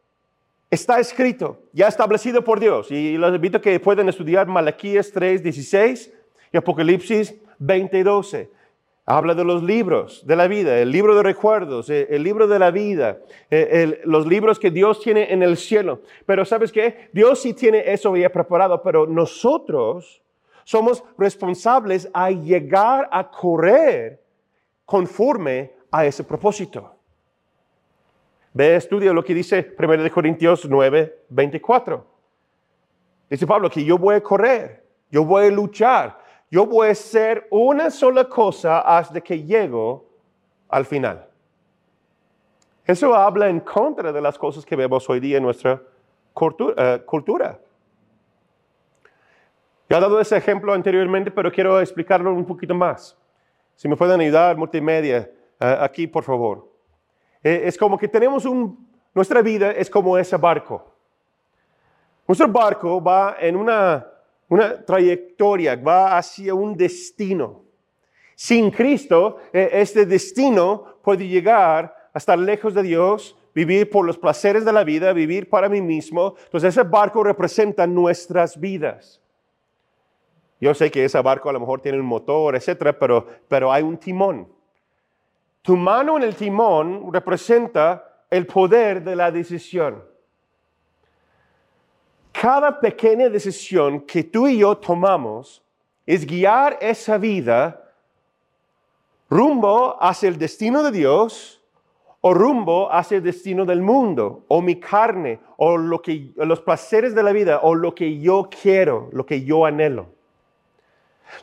Está 0.71 0.99
escrito, 0.99 1.63
ya 1.73 1.89
establecido 1.89 2.43
por 2.43 2.59
Dios. 2.59 2.91
Y 2.91 3.17
los 3.17 3.35
invito 3.35 3.59
a 3.59 3.61
que 3.61 3.79
puedan 3.79 4.09
estudiar 4.09 4.47
Malaquías 4.47 5.11
3, 5.13 5.43
16 5.43 6.13
y 6.53 6.57
Apocalipsis 6.57 7.35
20, 7.59 8.03
12. 8.03 8.51
Habla 9.07 9.35
de 9.35 9.45
los 9.45 9.63
libros 9.63 10.27
de 10.27 10.35
la 10.35 10.47
vida, 10.47 10.79
el 10.79 10.91
libro 10.91 11.15
de 11.15 11.23
recuerdos, 11.23 11.91
eh, 11.91 12.07
el, 12.11 12.23
libro 12.23 12.47
de 12.47 12.59
la 12.59 12.71
vida, 12.71 13.19
eh, 13.51 14.01
los 14.05 14.27
libros 14.27 14.59
que 14.59 14.71
Dios 14.71 15.01
tiene 15.01 15.31
en 15.31 15.43
el 15.43 15.59
cielo. 15.59 16.01
Pero 16.25 16.45
sabes 16.47 16.73
qué? 16.73 17.11
Dios 17.13 17.43
sí 17.43 17.53
tiene 17.53 17.83
eso 17.93 18.17
ya 18.17 18.31
preparado, 18.31 18.83
pero 18.83 19.07
nosotros 19.07 20.23
somos 20.65 21.05
responsables 21.19 22.09
a 22.15 22.31
llegar 22.31 23.07
a 23.13 23.31
correr 23.31 24.23
conforme 24.87 25.73
a 25.91 26.07
ese 26.07 26.25
propósito. 26.25 26.91
Ve, 28.55 28.77
estudia 28.77 29.13
lo 29.13 29.23
que 29.23 29.35
dice 29.35 29.75
1 29.79 30.11
Corintios 30.13 30.67
9, 30.69 31.25
24. 31.29 32.07
Dice 33.29 33.47
Pablo 33.47 33.69
que 33.69 33.85
yo 33.85 33.99
voy 33.99 34.15
a 34.15 34.23
correr, 34.23 34.85
yo 35.11 35.25
voy 35.25 35.47
a 35.47 35.51
luchar, 35.51 36.19
yo 36.51 36.67
voy 36.67 36.89
a 36.89 36.93
hacer 36.93 37.47
una 37.51 37.91
sola 37.91 38.29
cosa 38.29 38.81
hasta 38.81 39.21
que 39.21 39.43
llego 39.43 40.07
al 40.69 40.85
final. 40.85 41.27
Eso 42.87 43.15
habla 43.15 43.49
en 43.49 43.61
contra 43.61 44.13
de 44.13 44.21
las 44.21 44.39
cosas 44.39 44.65
que 44.65 44.77
vemos 44.77 45.09
hoy 45.09 45.19
día 45.19 45.39
en 45.39 45.43
nuestra 45.43 45.81
cultura. 46.33 47.53
Eh, 47.53 47.61
ya 49.89 49.99
he 49.99 50.01
dado 50.01 50.21
ese 50.21 50.37
ejemplo 50.37 50.73
anteriormente, 50.73 51.31
pero 51.31 51.51
quiero 51.51 51.81
explicarlo 51.81 52.33
un 52.33 52.45
poquito 52.45 52.75
más. 52.75 53.17
Si 53.77 53.89
me 53.89 53.97
pueden 53.97 54.21
ayudar, 54.21 54.57
multimedia, 54.57 55.31
eh, 55.61 55.77
aquí 55.81 56.07
por 56.07 56.25
favor. 56.25 56.69
Eh, 57.43 57.63
es 57.65 57.77
como 57.77 57.99
que 57.99 58.09
tenemos 58.09 58.45
un, 58.45 58.89
nuestra 59.15 59.43
vida 59.43 59.71
es 59.71 59.91
como 59.91 60.17
ese 60.19 60.37
barco. 60.37 60.93
Nuestro 62.27 62.49
barco 62.49 63.03
va 63.03 63.37
en 63.39 63.57
una, 63.57 64.07
una 64.49 64.85
trayectoria, 64.85 65.77
va 65.77 66.17
hacia 66.17 66.55
un 66.55 66.77
destino. 66.77 67.63
Sin 68.35 68.71
Cristo, 68.71 69.39
eh, 69.53 69.71
este 69.73 70.07
destino 70.07 70.99
puede 71.03 71.27
llegar 71.29 71.95
a 72.13 72.19
estar 72.19 72.39
lejos 72.39 72.75
de 72.75 72.83
Dios, 72.83 73.37
vivir 73.55 73.89
por 73.89 74.05
los 74.05 74.19
placeres 74.19 74.65
de 74.65 74.73
la 74.73 74.85
vida, 74.85 75.13
vivir 75.13 75.49
para 75.49 75.69
mí 75.69 75.81
mismo. 75.81 76.35
Entonces 76.45 76.77
ese 76.77 76.83
barco 76.83 77.23
representa 77.23 77.87
nuestras 77.87 78.59
vidas. 78.59 79.21
Yo 80.61 80.75
sé 80.75 80.91
que 80.91 81.05
ese 81.05 81.21
barco 81.21 81.49
a 81.49 81.53
lo 81.53 81.61
mejor 81.61 81.81
tiene 81.81 81.99
un 81.99 82.07
motor, 82.07 82.57
etcétera, 82.57 82.99
pero, 82.99 83.27
pero 83.49 83.73
hay 83.73 83.83
un 83.83 83.99
timón. 83.99 84.49
Tu 85.63 85.77
mano 85.77 86.17
en 86.17 86.25
el 86.25 86.35
timón 86.35 87.13
representa 87.13 88.25
el 88.31 88.47
poder 88.47 89.03
de 89.03 89.17
la 89.17 89.31
decisión. 89.31 90.05
Cada 92.41 92.81
pequeña 92.81 93.29
decisión 93.29 94.01
que 94.01 94.25
tú 94.25 94.49
y 94.49 94.59
yo 94.59 94.77
tomamos 94.77 95.63
es 96.05 96.27
guiar 96.27 96.77
esa 96.81 97.17
vida 97.17 97.81
rumbo 99.31 99.97
hacia 100.01 100.29
el 100.29 100.37
destino 100.37 100.83
de 100.83 100.91
Dios 100.91 101.63
o 102.27 102.35
rumbo 102.35 102.91
hacia 102.91 103.19
el 103.19 103.23
destino 103.23 103.67
del 103.67 103.83
mundo, 103.83 104.47
o 104.49 104.63
mi 104.63 104.81
carne, 104.81 105.41
o 105.59 105.77
los 105.77 106.61
placeres 106.63 107.15
de 107.15 107.23
la 107.23 107.33
vida, 107.33 107.61
o 107.63 107.75
lo 107.75 107.95
que 107.95 108.19
yo 108.19 108.49
quiero, 108.63 109.11
lo 109.13 109.27
que 109.27 109.45
yo 109.45 109.67
anhelo. 109.67 110.07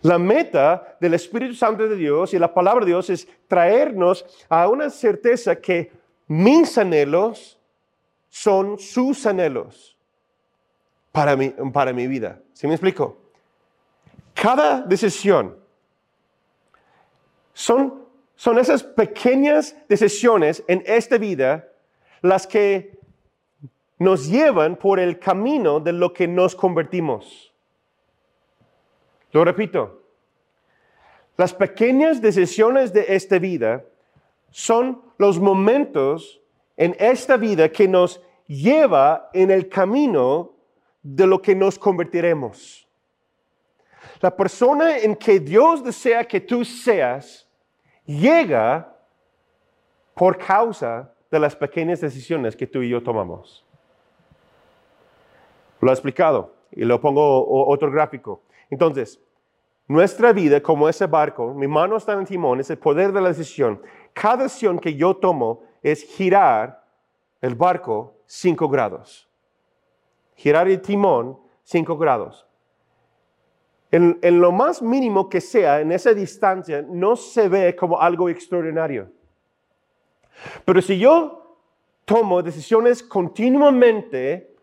La 0.01 0.17
meta 0.17 0.97
del 0.99 1.13
Espíritu 1.13 1.53
Santo 1.53 1.87
de 1.87 1.95
Dios 1.95 2.33
y 2.33 2.39
la 2.39 2.51
palabra 2.51 2.83
de 2.83 2.93
Dios 2.93 3.11
es 3.11 3.27
traernos 3.47 4.25
a 4.49 4.67
una 4.67 4.89
certeza 4.89 5.55
que 5.55 5.91
mis 6.27 6.75
anhelos 6.79 7.59
son 8.27 8.79
sus 8.79 9.27
anhelos 9.27 9.90
para 11.11 11.35
mi, 11.35 11.49
para 11.49 11.93
mi 11.93 12.07
vida. 12.07 12.39
¿Sí 12.53 12.67
me 12.67 12.73
explico? 12.73 13.17
Cada 14.33 14.81
decisión 14.81 15.57
son, 17.53 18.05
son 18.35 18.59
esas 18.59 18.83
pequeñas 18.83 19.75
decisiones 19.87 20.63
en 20.67 20.83
esta 20.85 21.17
vida 21.17 21.67
las 22.21 22.47
que 22.47 22.99
nos 23.99 24.27
llevan 24.27 24.77
por 24.77 24.99
el 24.99 25.19
camino 25.19 25.79
de 25.79 25.93
lo 25.93 26.13
que 26.13 26.27
nos 26.27 26.55
convertimos. 26.55 27.53
Lo 29.31 29.45
repito, 29.45 30.01
las 31.37 31.53
pequeñas 31.53 32.21
decisiones 32.21 32.93
de 32.93 33.05
esta 33.09 33.39
vida 33.39 33.85
son 34.49 35.01
los 35.17 35.39
momentos 35.39 36.41
en 36.77 36.95
esta 36.99 37.37
vida 37.37 37.69
que 37.69 37.87
nos 37.87 38.21
lleva 38.47 39.29
en 39.33 39.51
el 39.51 39.69
camino 39.69 40.51
de 41.01 41.27
lo 41.27 41.41
que 41.41 41.55
nos 41.55 41.77
convertiremos. 41.79 42.87
La 44.19 44.35
persona 44.35 44.97
en 44.97 45.15
que 45.15 45.39
Dios 45.39 45.83
desea 45.83 46.23
que 46.23 46.39
tú 46.39 46.63
seas 46.63 47.47
llega 48.05 48.95
por 50.13 50.37
causa 50.37 51.11
de 51.29 51.39
las 51.39 51.55
pequeñas 51.55 52.01
decisiones 52.01 52.55
que 52.55 52.67
tú 52.67 52.81
y 52.81 52.89
yo 52.89 53.01
tomamos. 53.01 53.65
Lo 55.79 55.89
he 55.89 55.93
explicado 55.93 56.53
y 56.71 56.83
lo 56.83 57.01
pongo 57.01 57.67
otro 57.67 57.89
gráfico. 57.89 58.43
Entonces, 58.69 59.19
nuestra 59.87 60.31
vida 60.31 60.61
como 60.61 60.87
ese 60.87 61.07
barco, 61.07 61.53
mi 61.53 61.67
mano 61.67 61.97
está 61.97 62.13
en 62.13 62.19
el 62.19 62.27
timón, 62.27 62.59
es 62.59 62.69
el 62.69 62.77
poder 62.77 63.11
de 63.11 63.21
la 63.21 63.29
decisión. 63.29 63.81
Cada 64.13 64.43
decisión 64.43 64.77
que 64.79 64.93
yo 64.93 65.15
tomo 65.15 65.63
es 65.81 66.03
girar 66.03 66.85
el 67.41 67.55
barco 67.55 68.15
5 68.27 68.69
grados. 68.69 69.30
Girar 70.41 70.67
el 70.67 70.81
timón 70.81 71.37
5 71.63 71.97
grados. 71.97 72.47
En, 73.91 74.17
lo 74.39 74.51
más 74.51 74.81
mínimo 74.81 75.29
que 75.29 75.39
sea, 75.39 75.81
en 75.81 75.91
esa 75.91 76.13
distancia, 76.13 76.81
no 76.81 77.15
se 77.15 77.47
ve 77.47 77.75
como 77.75 78.01
algo 78.01 78.27
extraordinario. 78.27 79.11
Pero 80.65 80.81
si 80.81 80.97
yo 80.97 81.57
tomo 82.05 82.41
decisiones 82.41 83.03
continuamente 83.03 84.55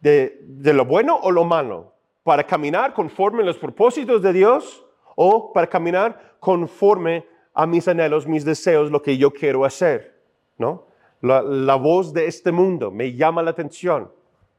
de 0.00 0.72
lo 0.72 0.84
bueno 0.84 1.16
o 1.20 1.32
lo 1.32 1.44
malo, 1.44 1.94
para 2.22 2.44
caminar 2.44 2.94
conforme 2.94 3.42
a 3.42 3.46
los 3.46 3.58
propósitos 3.58 4.22
de 4.22 4.32
Dios 4.32 4.86
o 5.16 5.52
para 5.52 5.66
caminar 5.66 6.36
conforme 6.38 7.26
a 7.52 7.66
mis 7.66 7.88
anhelos, 7.88 8.24
mis 8.24 8.44
deseos, 8.44 8.92
lo 8.92 9.02
que 9.02 9.16
yo 9.16 9.32
quiero 9.32 9.64
hacer, 9.64 10.22
¿no? 10.58 10.86
La, 11.22 11.74
voz 11.74 12.12
de 12.12 12.26
este 12.26 12.52
mundo 12.52 12.92
me 12.92 13.14
llama 13.14 13.42
la 13.42 13.50
atención, 13.50 14.12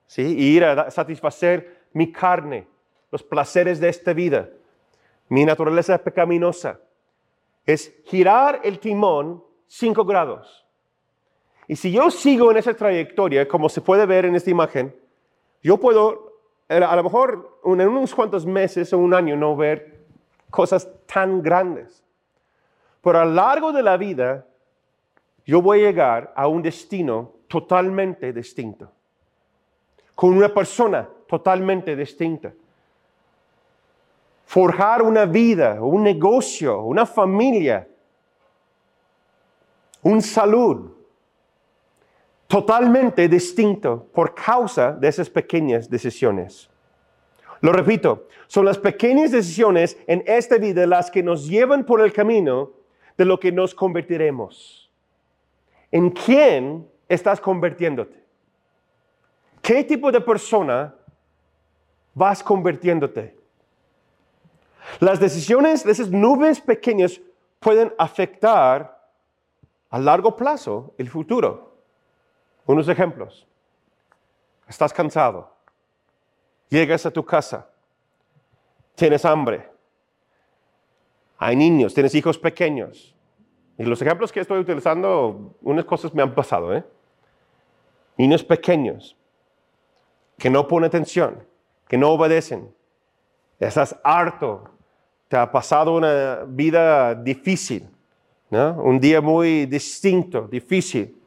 ¿sí? 0.08 0.24
y 0.24 0.56
ir 0.56 0.66
a 0.66 0.90
satisfacer 0.90 1.86
mi 1.94 2.12
carne, 2.12 2.68
los 3.12 3.24
placeres 3.24 3.80
de 3.80 3.90
esta 3.90 4.14
vida, 4.14 4.50
mi 5.30 5.46
naturaleza 5.46 5.98
pecaminosa. 5.98 6.80
Es 7.66 7.94
girar 8.06 8.62
el 8.64 8.80
timón 8.80 9.44
cinco 9.68 10.06
grados. 10.06 10.66
Y 11.68 11.76
si 11.76 11.92
yo 11.92 12.10
sigo 12.10 12.50
en 12.52 12.58
esa 12.58 12.74
trayectoria, 12.74 13.48
como 13.48 13.68
se 13.68 13.82
puede 13.82 14.06
ver 14.06 14.26
en 14.26 14.36
esta 14.36 14.50
imagen, 14.50 14.96
yo 15.62 15.78
puedo, 15.78 16.40
a 16.70 16.96
lo 16.96 17.04
mejor 17.04 17.60
en 17.66 17.82
unos 17.82 18.16
cuantos 18.16 18.46
meses 18.46 18.94
o 18.94 18.98
un 18.98 19.14
año, 19.14 19.36
no 19.36 19.56
ver 19.56 20.06
cosas 20.50 20.90
tan 21.06 21.42
grandes. 21.42 22.04
Pero 23.02 23.20
a 23.20 23.26
lo 23.26 23.34
largo 23.34 23.74
de 23.74 23.84
la 23.84 23.98
vida, 23.98 24.46
yo 25.46 25.62
voy 25.62 25.80
a 25.80 25.88
llegar 25.88 26.34
a 26.36 26.48
un 26.48 26.62
destino 26.62 27.34
totalmente 27.48 28.32
distinto, 28.32 28.92
con 30.18 30.36
una 30.36 30.52
persona 30.52 31.08
totalmente 31.28 31.96
distinta. 31.96 32.52
Forjar 34.46 35.04
una 35.04 35.26
vida, 35.26 35.80
un 35.80 36.02
negocio, 36.02 36.82
una 36.82 37.06
familia, 37.06 37.88
un 40.02 40.20
salud 40.20 40.90
totalmente 42.48 43.28
distinto 43.30 44.08
por 44.12 44.34
causa 44.34 44.92
de 44.94 45.08
esas 45.08 45.30
pequeñas 45.30 45.88
decisiones. 45.88 46.68
Lo 47.62 47.72
repito, 47.72 48.28
son 48.48 48.66
las 48.66 48.80
pequeñas 48.80 49.30
decisiones 49.30 50.00
en 50.08 50.24
esta 50.26 50.58
vida 50.58 50.88
las 50.88 51.12
que 51.12 51.22
nos 51.22 51.48
llevan 51.48 51.86
por 51.86 52.02
el 52.02 52.12
camino 52.12 52.72
de 53.20 53.26
lo 53.26 53.40
que 53.40 53.52
nos 53.52 53.76
convertiremos. 53.76 54.90
¿En 55.92 56.10
quién 56.10 56.88
estás 57.08 57.40
convirtiéndote? 57.40 58.27
¿Qué 59.68 59.84
tipo 59.84 60.14
de 60.14 60.22
persona 60.22 60.96
vas 62.14 62.42
convirtiéndote? 62.42 63.38
Las 65.02 65.20
decisiones 65.20 65.84
de 65.84 65.92
esas 65.92 66.10
nubes 66.10 66.62
pequeñas 66.62 67.20
pueden 67.60 67.94
afectar 67.98 69.12
a 69.90 70.00
largo 70.00 70.38
plazo 70.38 70.94
el 70.98 71.10
futuro. 71.10 71.76
Unos 72.66 72.88
ejemplos. 72.88 73.46
Estás 74.70 74.94
cansado. 74.94 75.54
Llegas 76.70 77.06
a 77.06 77.12
tu 77.12 77.26
casa. 77.26 77.70
Tienes 78.96 79.26
hambre. 79.26 79.70
Hay 81.38 81.58
niños, 81.58 81.94
tienes 81.94 82.16
hijos 82.16 82.38
pequeños. 82.38 83.14
Y 83.78 83.84
los 83.84 84.02
ejemplos 84.02 84.32
que 84.32 84.40
estoy 84.40 84.60
utilizando, 84.60 85.58
unas 85.62 85.84
cosas 85.84 86.14
me 86.14 86.24
han 86.24 86.34
pasado. 86.34 86.74
¿eh? 86.74 86.86
Niños 88.16 88.46
pequeños 88.46 89.18
que 90.38 90.50
no 90.50 90.68
ponen 90.68 90.88
atención, 90.88 91.44
que 91.88 91.98
no 91.98 92.12
obedecen. 92.12 92.74
Estás 93.60 93.96
harto. 94.04 94.70
Te 95.28 95.38
ha 95.38 95.52
pasado 95.52 95.96
una 95.96 96.44
vida 96.48 97.16
difícil. 97.16 97.90
¿no? 98.50 98.82
Un 98.82 99.00
día 99.00 99.20
muy 99.20 99.66
distinto, 99.66 100.48
difícil. 100.48 101.18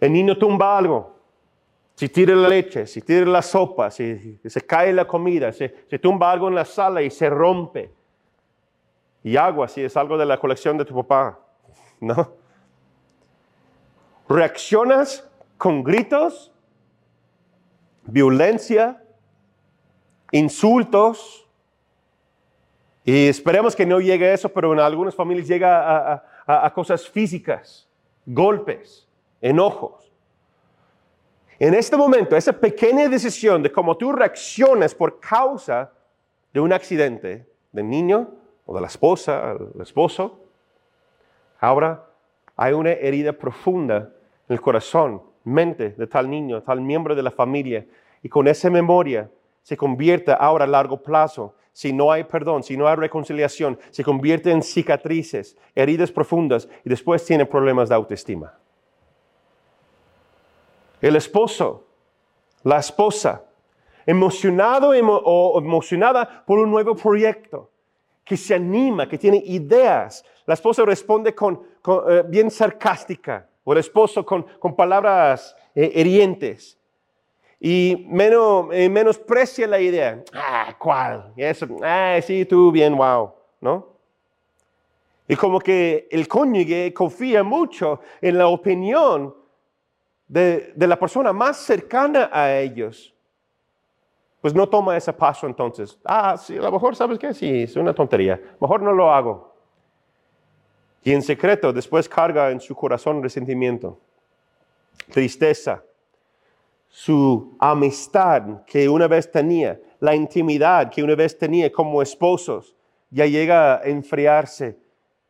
El 0.00 0.12
niño 0.12 0.36
tumba 0.38 0.78
algo. 0.78 1.16
Si 1.94 2.08
tira 2.08 2.34
la 2.34 2.48
leche, 2.48 2.86
si 2.86 3.02
tira 3.02 3.26
la 3.26 3.42
sopa, 3.42 3.90
si, 3.90 4.38
se 4.42 4.60
cae 4.62 4.92
la 4.92 5.06
comida, 5.06 5.52
si, 5.52 5.70
se 5.88 5.98
tumba 5.98 6.32
algo 6.32 6.48
en 6.48 6.54
la 6.54 6.64
sala 6.64 7.02
y 7.02 7.10
se 7.10 7.28
rompe. 7.28 7.92
Y 9.22 9.36
agua, 9.36 9.68
si 9.68 9.82
es 9.82 9.96
algo 9.96 10.16
de 10.16 10.24
la 10.24 10.38
colección 10.38 10.78
de 10.78 10.84
tu 10.86 10.94
papá. 10.94 11.38
¿No? 12.00 12.32
Reaccionas 14.28 15.28
con 15.58 15.82
gritos, 15.82 16.50
violencia, 18.10 19.02
insultos. 20.32 21.48
Y 23.04 23.28
esperemos 23.28 23.74
que 23.74 23.86
no 23.86 24.00
llegue 24.00 24.28
a 24.28 24.34
eso, 24.34 24.48
pero 24.48 24.72
en 24.72 24.80
algunas 24.80 25.14
familias 25.14 25.48
llega 25.48 26.22
a 26.46 26.72
cosas 26.74 27.08
físicas, 27.08 27.88
golpes 28.26 29.08
enojos. 29.40 30.10
En 31.58 31.74
este 31.74 31.96
momento, 31.96 32.36
esa 32.36 32.52
pequeña 32.52 33.08
decisión 33.08 33.62
de 33.62 33.70
cómo 33.70 33.96
tú 33.96 34.12
reaccionas 34.12 34.94
por 34.94 35.20
causa 35.20 35.92
de 36.52 36.60
un 36.60 36.72
accidente 36.72 37.46
del 37.70 37.88
niño 37.88 38.30
o 38.64 38.74
de 38.74 38.80
la 38.80 38.86
esposa, 38.86 39.52
el 39.74 39.80
esposo, 39.80 40.40
ahora 41.60 42.06
hay 42.56 42.72
una 42.72 42.92
herida 42.92 43.32
profunda 43.32 44.10
en 44.48 44.54
el 44.54 44.60
corazón, 44.60 45.22
mente 45.50 45.90
de 45.90 46.06
tal 46.06 46.30
niño, 46.30 46.62
tal 46.62 46.80
miembro 46.80 47.14
de 47.14 47.22
la 47.22 47.30
familia, 47.30 47.86
y 48.22 48.28
con 48.28 48.48
esa 48.48 48.70
memoria 48.70 49.30
se 49.62 49.76
convierte 49.76 50.34
ahora 50.38 50.64
a 50.64 50.68
largo 50.68 51.02
plazo, 51.02 51.54
si 51.72 51.92
no 51.92 52.10
hay 52.10 52.24
perdón, 52.24 52.62
si 52.62 52.76
no 52.76 52.88
hay 52.88 52.96
reconciliación, 52.96 53.78
se 53.90 54.04
convierte 54.04 54.50
en 54.50 54.62
cicatrices, 54.62 55.56
heridas 55.74 56.10
profundas, 56.10 56.68
y 56.84 56.88
después 56.88 57.24
tiene 57.24 57.46
problemas 57.46 57.88
de 57.88 57.94
autoestima. 57.94 58.54
El 61.00 61.16
esposo, 61.16 61.86
la 62.62 62.78
esposa, 62.78 63.44
emocionado 64.06 64.90
o 64.90 65.58
emocionada 65.58 66.44
por 66.44 66.58
un 66.58 66.70
nuevo 66.70 66.94
proyecto, 66.94 67.70
que 68.30 68.36
se 68.36 68.54
anima, 68.54 69.08
que 69.08 69.18
tiene 69.18 69.42
ideas. 69.44 70.24
La 70.46 70.54
esposa 70.54 70.84
responde 70.84 71.34
con, 71.34 71.62
eh, 72.08 72.22
bien 72.28 72.48
sarcástica, 72.48 73.48
o 73.64 73.72
el 73.72 73.78
esposo 73.78 74.24
con, 74.24 74.44
palabras 74.76 75.56
eh, 75.74 75.92
herientes. 75.94 76.78
Y 77.58 78.06
menos, 78.08 78.68
eh, 78.72 78.88
menosprecia 78.88 79.66
la 79.66 79.78
idea. 79.80 80.22
Ah, 80.32 80.74
¿cuál? 80.78 81.32
Eso, 81.36 81.66
ah, 81.82 82.18
sí, 82.22 82.46
tú 82.46 82.72
bien, 82.72 82.96
wow, 82.96 83.32
¿no? 83.60 83.90
Y 85.28 85.36
como 85.36 85.60
que 85.60 86.08
el 86.10 86.26
cónyuge 86.26 86.92
confía 86.92 87.44
mucho 87.44 88.00
en 88.20 88.36
la 88.36 88.48
opinión 88.48 89.32
de, 90.26 90.72
la 90.76 90.98
persona 90.98 91.32
más 91.32 91.58
cercana 91.58 92.30
a 92.32 92.58
ellos, 92.58 93.14
pues 94.40 94.54
no 94.54 94.68
toma 94.68 94.96
ese 94.96 95.12
paso 95.12 95.46
entonces. 95.46 95.98
Ah, 96.04 96.36
sí, 96.36 96.56
a 96.56 96.62
lo 96.62 96.72
mejor 96.72 96.96
sabes 96.96 97.18
que 97.18 97.34
sí, 97.34 97.62
es 97.62 97.76
una 97.76 97.92
tontería. 97.92 98.40
Mejor 98.60 98.82
no 98.82 98.92
lo 98.92 99.12
hago. 99.12 99.49
Y 101.02 101.12
en 101.12 101.22
secreto 101.22 101.72
después 101.72 102.08
carga 102.08 102.50
en 102.50 102.60
su 102.60 102.74
corazón 102.74 103.22
resentimiento, 103.22 103.98
tristeza, 105.10 105.82
su 106.88 107.56
amistad 107.58 108.64
que 108.66 108.88
una 108.88 109.06
vez 109.06 109.30
tenía, 109.30 109.80
la 110.00 110.14
intimidad 110.14 110.90
que 110.90 111.02
una 111.02 111.14
vez 111.14 111.38
tenía 111.38 111.70
como 111.70 112.02
esposos, 112.02 112.74
ya 113.10 113.26
llega 113.26 113.76
a 113.76 113.82
enfriarse. 113.84 114.76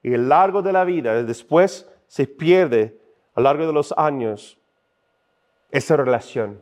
Y 0.03 0.11
lo 0.11 0.23
largo 0.29 0.63
de 0.63 0.73
la 0.73 0.85
vida, 0.85 1.23
después 1.23 1.89
se 2.07 2.27
pierde 2.27 2.99
a 3.35 3.41
lo 3.41 3.45
largo 3.45 3.67
de 3.67 3.73
los 3.73 3.93
años 3.97 4.59
esa 5.71 5.97
relación, 5.97 6.61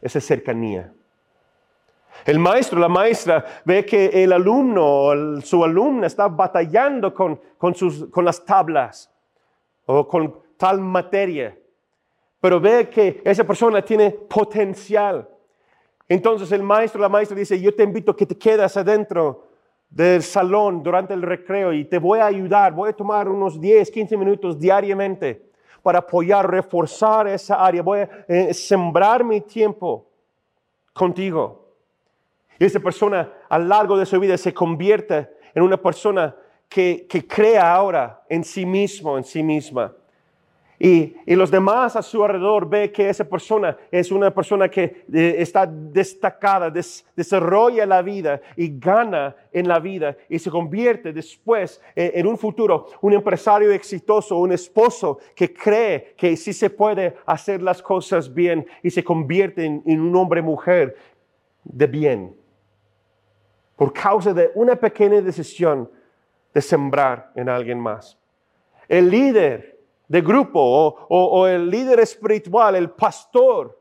esa 0.00 0.20
cercanía. 0.20 0.92
El 2.24 2.38
maestro, 2.38 2.78
la 2.80 2.88
maestra 2.88 3.44
ve 3.64 3.84
que 3.84 4.06
el 4.24 4.32
alumno, 4.32 5.40
su 5.42 5.62
alumna 5.62 6.06
está 6.06 6.28
batallando 6.28 7.14
con, 7.14 7.40
sus, 7.74 8.06
con 8.06 8.24
las 8.24 8.44
tablas 8.44 9.12
o 9.84 10.06
con 10.08 10.40
tal 10.56 10.80
materia, 10.80 11.56
pero 12.40 12.60
ve 12.60 12.88
que 12.88 13.22
esa 13.24 13.44
persona 13.44 13.82
tiene 13.82 14.10
potencial. 14.10 15.28
Entonces 16.08 16.50
el 16.52 16.62
maestro, 16.62 17.00
la 17.00 17.08
maestra 17.08 17.36
dice, 17.36 17.60
yo 17.60 17.74
te 17.74 17.82
invito 17.82 18.12
a 18.12 18.16
que 18.16 18.26
te 18.26 18.38
quedas 18.38 18.76
adentro 18.76 19.48
del 19.88 20.22
salón 20.22 20.82
durante 20.82 21.14
el 21.14 21.22
recreo 21.22 21.72
y 21.72 21.84
te 21.84 21.98
voy 21.98 22.18
a 22.18 22.26
ayudar, 22.26 22.72
voy 22.72 22.90
a 22.90 22.92
tomar 22.92 23.28
unos 23.28 23.60
10, 23.60 23.90
15 23.90 24.16
minutos 24.16 24.58
diariamente 24.58 25.50
para 25.82 26.00
apoyar, 26.00 26.50
reforzar 26.50 27.28
esa 27.28 27.64
área. 27.64 27.82
Voy 27.82 28.00
a 28.00 28.24
eh, 28.26 28.52
sembrar 28.52 29.22
mi 29.22 29.40
tiempo 29.40 30.08
contigo. 30.92 31.65
Y 32.58 32.64
esa 32.64 32.80
persona 32.80 33.32
a 33.48 33.58
lo 33.58 33.66
largo 33.66 33.98
de 33.98 34.06
su 34.06 34.18
vida 34.18 34.36
se 34.36 34.52
convierte 34.52 35.28
en 35.54 35.62
una 35.62 35.76
persona 35.76 36.34
que, 36.68 37.06
que 37.08 37.26
crea 37.26 37.74
ahora 37.74 38.22
en 38.28 38.44
sí 38.44 38.66
mismo, 38.66 39.18
en 39.18 39.24
sí 39.24 39.42
misma. 39.42 39.92
Y, 40.78 41.14
los 41.34 41.50
demás 41.50 41.96
a 41.96 42.02
su 42.02 42.22
alrededor 42.22 42.68
ve 42.68 42.92
que 42.92 43.08
esa 43.08 43.24
persona 43.24 43.76
es 43.90 44.12
una 44.12 44.32
persona 44.32 44.68
que 44.68 45.04
eh, 45.12 45.36
está 45.38 45.66
destacada, 45.66 46.70
desarrolla 46.70 47.86
la 47.86 48.02
vida 48.02 48.40
y 48.56 48.78
gana 48.78 49.34
en 49.52 49.68
la 49.68 49.78
vida 49.78 50.16
y 50.28 50.38
se 50.38 50.50
convierte 50.50 51.12
después 51.12 51.80
eh, 51.94 52.12
en 52.14 52.26
un 52.26 52.36
futuro 52.36 52.88
un 53.00 53.14
empresario 53.14 53.72
exitoso, 53.72 54.38
un 54.38 54.52
esposo 54.52 55.18
que 55.34 55.52
cree 55.52 56.14
que 56.16 56.36
sí 56.36 56.52
se 56.52 56.68
puede 56.68 57.16
hacer 57.24 57.62
las 57.62 57.80
cosas 57.80 58.32
bien 58.32 58.66
y 58.82 58.90
se 58.90 59.02
convierte 59.02 59.64
en, 59.64 59.82
en 59.86 60.00
un 60.00 60.14
hombre 60.14 60.42
mujer 60.42 60.96
de 61.64 61.86
bien 61.86 62.45
por 63.76 63.92
causa 63.92 64.32
de 64.32 64.50
una 64.54 64.74
pequeña 64.74 65.20
decisión 65.20 65.90
de 66.52 66.62
sembrar 66.62 67.30
en 67.34 67.48
alguien 67.48 67.78
más. 67.78 68.18
El 68.88 69.10
líder 69.10 69.78
de 70.08 70.20
grupo 70.22 70.60
o, 71.08 71.46
el 71.46 71.68
líder 71.68 72.00
espiritual, 72.00 72.74
el 72.76 72.90
pastor, 72.90 73.78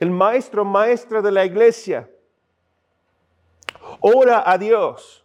el 0.00 0.10
maestro, 0.10 0.64
maestra 0.64 1.22
de 1.22 1.30
la 1.30 1.44
iglesia, 1.44 2.10
ora 4.00 4.42
a 4.50 4.58
Dios, 4.58 5.24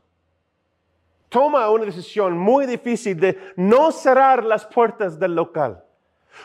toma 1.30 1.70
una 1.70 1.86
decisión 1.86 2.38
muy 2.38 2.68
difícil 2.68 3.20
de 3.20 3.54
no 3.56 3.92
cerrar 3.92 4.44
las 4.44 4.66
puertas 4.66 5.18
del 5.18 5.34
local. 5.34 5.84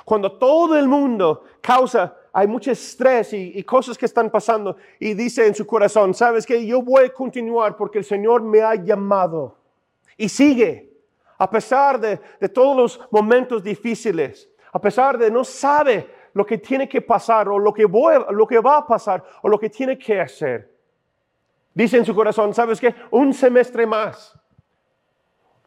Cuando 0.05 0.33
todo 0.39 0.79
el 0.79 0.89
mundo 0.89 1.45
causa, 1.61 2.17
hay 2.33 2.47
mucho 2.47 2.71
estrés 2.71 3.33
y, 3.35 3.63
cosas 3.65 3.99
que 3.99 4.07
están 4.07 4.31
pasando 4.31 4.77
y 4.99 5.13
dice 5.13 5.47
en 5.47 5.55
su 5.55 5.67
corazón, 5.67 6.15
sabes 6.15 6.47
que 6.47 6.65
yo 6.65 6.81
voy 6.81 7.05
a 7.05 7.13
continuar 7.13 7.77
porque 7.77 7.99
el 7.99 8.05
Señor 8.05 8.43
me 8.43 8.63
ha 8.63 8.75
llamado. 8.75 9.59
Y 10.17 10.29
sigue, 10.29 10.91
a 11.37 11.51
pesar 11.51 12.01
de, 12.01 12.19
todos 12.49 12.77
los 12.77 13.01
momentos 13.11 13.63
difíciles, 13.63 14.49
a 14.73 14.81
pesar 14.81 15.19
de 15.19 15.31
no 15.31 15.45
sabe 15.45 16.09
lo 16.33 16.47
que 16.47 16.57
tiene 16.57 16.89
que 16.89 17.03
pasar 17.03 17.51
o 17.51 17.59
lo 17.59 17.73
que, 17.73 17.83
lo 17.83 18.47
que 18.47 18.59
va 18.61 18.79
a 18.79 18.87
pasar 18.87 19.23
o 19.43 19.49
lo 19.49 19.59
que 19.59 19.69
tiene 19.69 19.99
que 19.99 20.19
hacer. 20.19 20.73
Dice 21.75 21.99
en 21.99 22.07
su 22.07 22.15
corazón, 22.15 22.55
¿sabes 22.55 22.81
qué? 22.81 22.95
Un 23.11 23.35
semestre 23.35 23.87
más, 23.87 24.39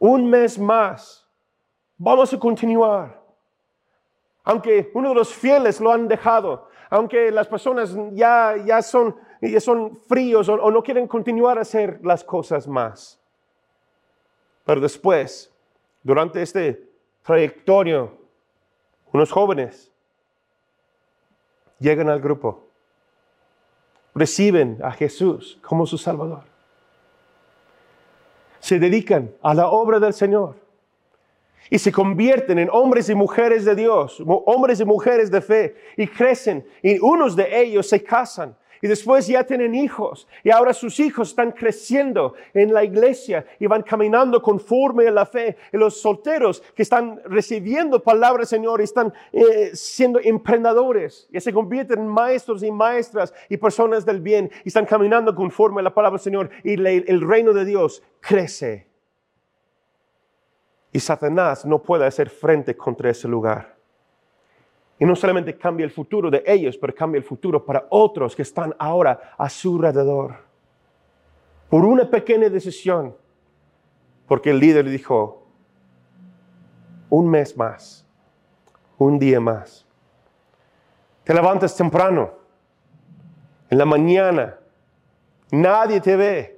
un 0.00 0.28
mes 0.28 0.58
más, 0.58 1.28
vamos 1.96 2.32
a 2.32 2.38
continuar. 2.38 3.25
Aunque 4.46 4.90
uno 4.94 5.10
de 5.10 5.14
los 5.14 5.34
fieles 5.34 5.78
lo 5.80 5.92
han 5.92 6.08
dejado, 6.08 6.68
aunque 6.88 7.30
las 7.30 7.46
personas 7.46 7.94
ya, 8.12 8.56
ya, 8.64 8.80
son, 8.80 9.14
ya 9.42 9.60
son 9.60 9.94
fríos 10.08 10.48
o, 10.48 10.70
no 10.70 10.82
quieren 10.82 11.06
continuar 11.06 11.58
a 11.58 11.60
hacer 11.60 12.00
las 12.02 12.24
cosas 12.24 12.66
más. 12.66 13.20
Pero 14.64 14.80
después, 14.80 15.52
durante 16.02 16.40
este 16.40 16.88
trayectorio, 17.22 18.16
unos 19.12 19.30
jóvenes 19.30 19.92
llegan 21.78 22.08
al 22.08 22.20
grupo 22.20 22.66
reciben 24.16 24.78
a 24.82 24.92
Jesús 24.92 25.58
como 25.62 25.84
su 25.84 25.98
Salvador. 25.98 26.44
Se 28.60 28.78
dedican 28.78 29.30
a 29.42 29.52
la 29.52 29.68
obra 29.68 30.00
del 30.00 30.14
Señor 30.14 30.56
y 31.70 31.78
se 31.78 31.92
convierten 31.92 32.58
en 32.58 32.70
hombres 32.70 33.08
y 33.08 33.14
mujeres 33.14 33.64
de 33.64 33.74
Dios, 33.74 34.22
hombres 34.26 34.80
y 34.80 34.84
mujeres 34.84 35.30
de 35.30 35.40
fe, 35.40 35.74
y 35.96 36.06
crecen, 36.06 36.66
y 36.82 36.98
unos 36.98 37.34
de 37.34 37.60
ellos 37.60 37.88
se 37.88 38.02
casan, 38.02 38.56
y 38.82 38.88
después 38.88 39.26
ya 39.26 39.44
tienen 39.44 39.74
hijos 39.74 40.28
y 40.42 40.50
ahora 40.50 40.72
sus 40.72 41.00
hijos 41.00 41.30
están 41.30 41.52
creciendo 41.52 42.34
en 42.52 42.72
la 42.72 42.84
iglesia 42.84 43.46
y 43.58 43.66
van 43.66 43.82
caminando 43.82 44.42
conforme 44.42 45.08
a 45.08 45.10
la 45.10 45.26
fe. 45.26 45.56
Y 45.72 45.76
los 45.76 46.00
solteros 46.00 46.62
que 46.74 46.82
están 46.82 47.20
recibiendo 47.24 48.02
palabra 48.02 48.40
del 48.40 48.46
Señor 48.46 48.80
y 48.80 48.84
están 48.84 49.12
eh, 49.32 49.70
siendo 49.74 50.20
emprendedores 50.22 51.28
y 51.32 51.40
se 51.40 51.52
convierten 51.52 52.00
en 52.00 52.08
maestros 52.08 52.62
y 52.62 52.70
maestras 52.70 53.32
y 53.48 53.56
personas 53.56 54.04
del 54.04 54.20
bien 54.20 54.50
y 54.64 54.68
están 54.68 54.86
caminando 54.86 55.34
conforme 55.34 55.80
a 55.80 55.84
la 55.84 55.94
palabra 55.94 56.18
del 56.18 56.24
Señor 56.24 56.50
y 56.62 56.74
el 56.74 57.20
reino 57.20 57.52
de 57.52 57.64
Dios 57.64 58.02
crece. 58.20 58.85
Y 60.96 61.00
Satanás 61.00 61.66
no 61.66 61.82
puede 61.82 62.06
hacer 62.06 62.30
frente 62.30 62.74
contra 62.74 63.10
ese 63.10 63.28
lugar. 63.28 63.76
Y 64.98 65.04
no 65.04 65.14
solamente 65.14 65.54
cambia 65.58 65.84
el 65.84 65.90
futuro 65.90 66.30
de 66.30 66.42
ellos, 66.46 66.78
pero 66.78 66.94
cambia 66.94 67.18
el 67.18 67.22
futuro 67.22 67.62
para 67.62 67.86
otros 67.90 68.34
que 68.34 68.40
están 68.40 68.74
ahora 68.78 69.34
a 69.36 69.46
su 69.50 69.76
alrededor. 69.76 70.36
Por 71.68 71.84
una 71.84 72.08
pequeña 72.08 72.48
decisión. 72.48 73.14
Porque 74.26 74.48
el 74.48 74.58
líder 74.58 74.88
dijo, 74.88 75.46
un 77.10 77.28
mes 77.28 77.54
más, 77.54 78.06
un 78.96 79.18
día 79.18 79.38
más. 79.38 79.86
Te 81.24 81.34
levantas 81.34 81.76
temprano, 81.76 82.30
en 83.68 83.76
la 83.76 83.84
mañana, 83.84 84.58
nadie 85.50 86.00
te 86.00 86.16
ve, 86.16 86.55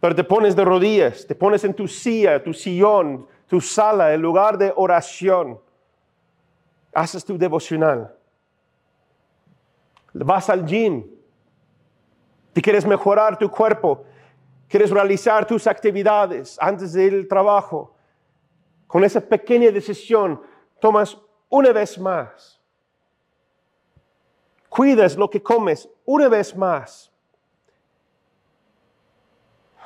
pero 0.00 0.14
te 0.14 0.24
pones 0.24 0.56
de 0.56 0.64
rodillas, 0.64 1.26
te 1.26 1.34
pones 1.34 1.62
en 1.64 1.74
tu 1.74 1.86
silla, 1.86 2.42
tu 2.42 2.54
sillón, 2.54 3.26
tu 3.46 3.60
sala, 3.60 4.14
el 4.14 4.20
lugar 4.20 4.56
de 4.56 4.72
oración. 4.74 5.60
Haces 6.92 7.24
tu 7.24 7.38
devocional, 7.38 8.16
vas 10.12 10.50
al 10.50 10.66
gym, 10.66 11.04
te 12.52 12.60
quieres 12.60 12.84
mejorar 12.84 13.38
tu 13.38 13.48
cuerpo, 13.48 14.04
quieres 14.66 14.90
realizar 14.90 15.46
tus 15.46 15.66
actividades 15.66 16.56
antes 16.60 16.92
del 16.92 17.28
trabajo, 17.28 17.94
con 18.86 19.04
esa 19.04 19.20
pequeña 19.20 19.70
decisión 19.70 20.40
tomas 20.80 21.16
una 21.48 21.72
vez 21.72 21.96
más. 21.98 22.60
Cuidas 24.68 25.16
lo 25.16 25.28
que 25.28 25.42
comes 25.42 25.88
una 26.04 26.28
vez 26.28 26.56
más. 26.56 27.09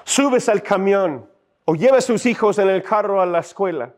Subes 0.05 0.49
al 0.49 0.63
camión 0.63 1.29
o 1.65 1.75
llevas 1.75 2.05
a 2.05 2.13
tus 2.13 2.27
hijos 2.27 2.59
en 2.59 2.69
el 2.69 2.83
carro 2.83 3.21
a 3.21 3.27
la 3.27 3.41
escuela, 3.41 3.95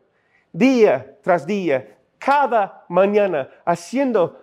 día 0.53 1.19
tras 1.23 1.47
día, 1.47 1.99
cada 2.19 2.85
mañana 2.89 3.51
haciendo 3.65 4.43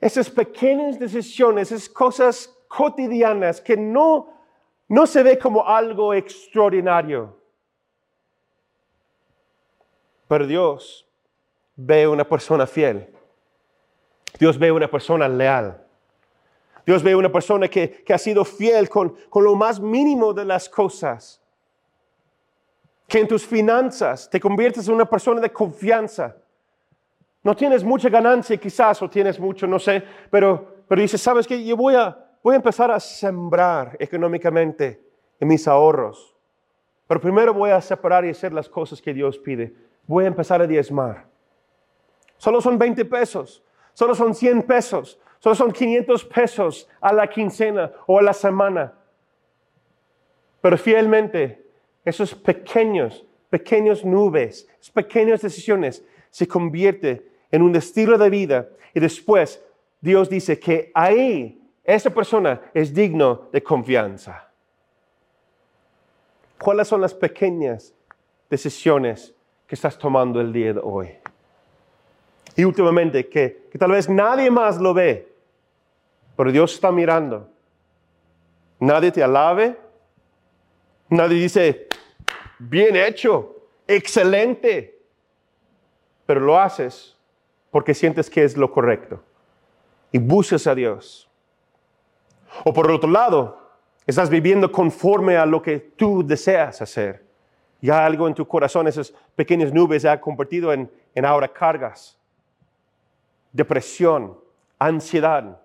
esas 0.00 0.28
pequeñas 0.28 0.98
decisiones, 0.98 1.70
esas 1.70 1.88
cosas 1.88 2.52
cotidianas 2.66 3.60
que 3.60 3.76
no, 3.76 4.28
no 4.88 5.06
se 5.06 5.22
ve 5.22 5.38
como 5.38 5.66
algo 5.66 6.12
extraordinario. 6.12 7.38
Pero 10.26 10.46
Dios 10.46 11.06
ve 11.76 12.08
una 12.08 12.24
persona 12.24 12.66
fiel. 12.66 13.08
Dios 14.38 14.58
ve 14.58 14.72
una 14.72 14.88
persona 14.88 15.28
leal. 15.28 15.86
Dios 16.84 17.02
ve 17.02 17.14
una 17.14 17.30
persona 17.30 17.68
que, 17.68 18.04
ha 18.08 18.18
sido 18.18 18.44
fiel 18.44 18.88
con, 18.88 19.14
con 19.28 19.44
lo 19.44 19.54
más 19.54 19.80
mínimo 19.80 20.32
de 20.32 20.44
las 20.44 20.68
cosas. 20.68 21.40
Que 23.06 23.20
en 23.20 23.28
tus 23.28 23.46
finanzas 23.46 24.28
te 24.28 24.40
conviertes 24.40 24.88
en 24.88 24.94
una 24.94 25.04
persona 25.04 25.40
de 25.40 25.50
confianza 25.50 26.36
no 27.42 27.56
tienes 27.56 27.82
mucha 27.82 28.08
ganancia 28.08 28.56
quizás 28.56 29.02
o 29.02 29.10
tienes 29.10 29.38
mucho, 29.38 29.66
no 29.66 29.78
sé, 29.78 30.02
pero, 30.30 30.84
pero 30.86 31.06
¿sabes 31.08 31.46
qué? 31.46 31.64
Yo 31.64 31.76
voy 31.76 31.94
a, 31.96 32.16
voy 32.42 32.54
a 32.54 32.56
empezar 32.56 32.90
a 32.90 33.00
sembrar 33.00 33.96
económicamente 33.98 35.02
en 35.40 35.48
mis 35.48 35.66
ahorros. 35.66 36.36
Pero 37.08 37.20
primero 37.20 37.52
voy 37.52 37.70
a 37.70 37.80
separar 37.80 38.24
y 38.24 38.30
hacer 38.30 38.52
las 38.52 38.68
cosas 38.68 39.02
que 39.02 39.12
Dios 39.12 39.38
pide. 39.38 39.74
Voy 40.06 40.24
a 40.24 40.28
empezar 40.28 40.62
a 40.62 40.66
diezmar. 40.66 41.26
Solo 42.36 42.60
son 42.60 42.78
20 42.78 43.04
pesos, 43.06 43.62
solo 43.92 44.14
son 44.14 44.34
100 44.34 44.62
pesos, 44.62 45.18
solo 45.42 45.56
son 45.56 45.72
500 45.72 46.24
pesos 46.26 46.88
a 47.00 47.12
la 47.12 47.26
quincena 47.26 47.90
o 48.06 48.16
a 48.16 48.22
la 48.22 48.32
semana. 48.32 48.92
Pero 50.60 50.78
fielmente, 50.78 51.66
esos 52.04 52.32
pequeños, 52.32 53.26
pequeños 53.50 54.04
nubes, 54.04 54.68
esas 54.80 54.90
pequeñas 54.90 55.42
decisiones 55.42 56.04
se 56.30 56.46
convierten 56.46 57.24
en 57.50 57.62
un 57.62 57.74
estilo 57.74 58.16
de 58.16 58.30
vida 58.30 58.68
y 58.94 59.00
después 59.00 59.60
Dios 60.00 60.30
dice 60.30 60.60
que 60.60 60.92
ahí 60.94 61.60
esa 61.82 62.10
persona 62.10 62.60
es 62.72 62.94
digno 62.94 63.48
de 63.52 63.64
confianza. 63.64 64.48
¿Cuáles 66.56 66.86
son 66.86 67.00
las 67.00 67.14
pequeñas 67.14 67.92
decisiones 68.48 69.34
que 69.66 69.74
estás 69.74 69.98
tomando 69.98 70.40
el 70.40 70.52
día 70.52 70.74
de 70.74 70.80
hoy? 70.80 71.08
Y 72.54 72.62
últimamente, 72.62 73.28
que, 73.28 73.66
que 73.72 73.78
tal 73.78 73.90
vez 73.90 74.08
nadie 74.08 74.48
más 74.48 74.80
lo 74.80 74.94
ve, 74.94 75.31
pero 76.36 76.52
Dios 76.52 76.74
está 76.74 76.90
mirando. 76.90 77.48
Nadie 78.80 79.12
te 79.12 79.22
alabe, 79.22 79.78
nadie 81.08 81.40
dice, 81.40 81.88
bien 82.58 82.96
hecho, 82.96 83.56
excelente, 83.86 85.00
pero 86.26 86.40
lo 86.40 86.58
haces 86.58 87.16
porque 87.70 87.94
sientes 87.94 88.28
que 88.28 88.44
es 88.44 88.56
lo 88.56 88.70
correcto 88.70 89.22
y 90.12 90.18
buscas 90.18 90.66
a 90.66 90.74
Dios. 90.74 91.28
O 92.64 92.72
por 92.72 92.90
otro 92.90 93.10
lado, 93.10 93.58
estás 94.06 94.28
viviendo 94.28 94.70
conforme 94.70 95.36
a 95.36 95.46
lo 95.46 95.62
que 95.62 95.78
tú 95.78 96.24
deseas 96.24 96.82
hacer. 96.82 97.24
Ya 97.80 98.04
algo 98.04 98.28
en 98.28 98.34
tu 98.34 98.46
corazón, 98.46 98.86
esas 98.86 99.12
pequeñas 99.34 99.72
nubes 99.72 100.02
se 100.02 100.08
ha 100.08 100.20
convertido 100.20 100.72
en, 100.72 100.90
en 101.14 101.24
ahora 101.24 101.48
cargas, 101.48 102.18
depresión, 103.50 104.38
ansiedad. 104.78 105.60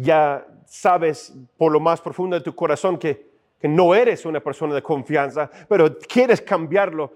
Ya 0.00 0.46
sabes 0.66 1.34
por 1.56 1.72
lo 1.72 1.80
más 1.80 2.00
profundo 2.00 2.36
de 2.36 2.42
tu 2.42 2.54
corazón 2.54 2.98
que, 2.98 3.30
que 3.60 3.68
no 3.68 3.94
eres 3.94 4.24
una 4.24 4.40
persona 4.40 4.74
de 4.74 4.82
confianza, 4.82 5.50
pero 5.68 5.98
quieres 5.98 6.40
cambiarlo 6.40 7.12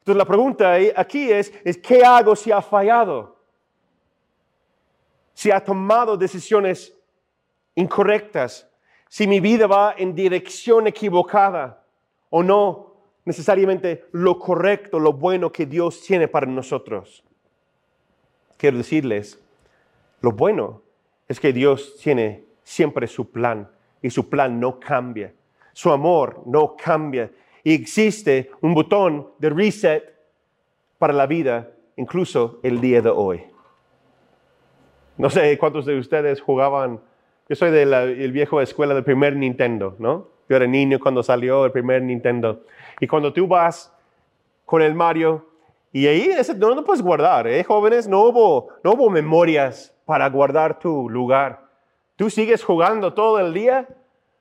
entonces 0.00 0.16
la 0.16 0.24
pregunta 0.24 0.74
aquí 0.96 1.30
es, 1.30 1.52
es, 1.62 1.76
¿qué 1.76 2.02
hago 2.02 2.34
si 2.34 2.50
ha 2.50 2.62
fallado? 2.62 3.36
Si 5.34 5.50
ha 5.50 5.62
tomado 5.62 6.16
decisiones 6.16 6.96
incorrectas, 7.74 8.68
si 9.08 9.26
mi 9.26 9.40
vida 9.40 9.66
va 9.66 9.94
en 9.96 10.14
dirección 10.14 10.86
equivocada 10.86 11.84
o 12.30 12.42
no 12.42 12.94
necesariamente 13.26 14.06
lo 14.12 14.38
correcto, 14.38 14.98
lo 14.98 15.12
bueno 15.12 15.52
que 15.52 15.66
Dios 15.66 16.02
tiene 16.02 16.28
para 16.28 16.46
nosotros. 16.46 17.22
Quiero 18.56 18.78
decirles 18.78 19.38
Lo 20.22 20.32
bueno 20.32 20.82
es 21.30 21.38
que 21.38 21.52
Dios 21.52 21.94
tiene 22.02 22.42
siempre 22.64 23.06
su 23.06 23.30
plan 23.30 23.70
y 24.02 24.10
su 24.10 24.28
plan 24.28 24.58
no 24.58 24.80
cambia. 24.80 25.32
Su 25.72 25.92
amor 25.92 26.42
no 26.44 26.74
cambia. 26.74 27.30
Y 27.62 27.72
existe 27.72 28.50
un 28.62 28.74
botón 28.74 29.28
de 29.38 29.50
reset 29.50 30.12
para 30.98 31.12
la 31.12 31.28
vida, 31.28 31.70
incluso 31.94 32.58
el 32.64 32.80
día 32.80 33.00
de 33.00 33.10
hoy. 33.10 33.44
No 35.18 35.30
sé 35.30 35.56
cuántos 35.56 35.86
de 35.86 36.00
ustedes 36.00 36.40
jugaban. 36.40 37.00
Yo 37.48 37.54
soy 37.54 37.70
de 37.70 37.86
la 37.86 38.02
el 38.02 38.32
viejo 38.32 38.60
escuela 38.60 38.92
del 38.92 39.04
primer 39.04 39.36
Nintendo, 39.36 39.94
¿no? 40.00 40.26
Yo 40.48 40.56
era 40.56 40.66
niño 40.66 40.98
cuando 40.98 41.22
salió 41.22 41.64
el 41.64 41.70
primer 41.70 42.02
Nintendo. 42.02 42.64
Y 42.98 43.06
cuando 43.06 43.32
tú 43.32 43.46
vas 43.46 43.96
con 44.66 44.82
el 44.82 44.96
Mario, 44.96 45.46
y 45.92 46.08
ahí 46.08 46.22
ese, 46.22 46.56
no 46.56 46.74
lo 46.74 46.84
puedes 46.84 47.02
guardar, 47.02 47.46
¿eh? 47.46 47.62
Jóvenes, 47.62 48.08
no 48.08 48.22
hubo, 48.22 48.68
no 48.82 48.94
hubo 48.94 49.10
memorias 49.10 49.94
para 50.10 50.28
guardar 50.28 50.80
tu 50.80 51.08
lugar. 51.08 51.68
Tú 52.16 52.30
sigues 52.30 52.64
jugando 52.64 53.14
todo 53.14 53.38
el 53.38 53.54
día 53.54 53.86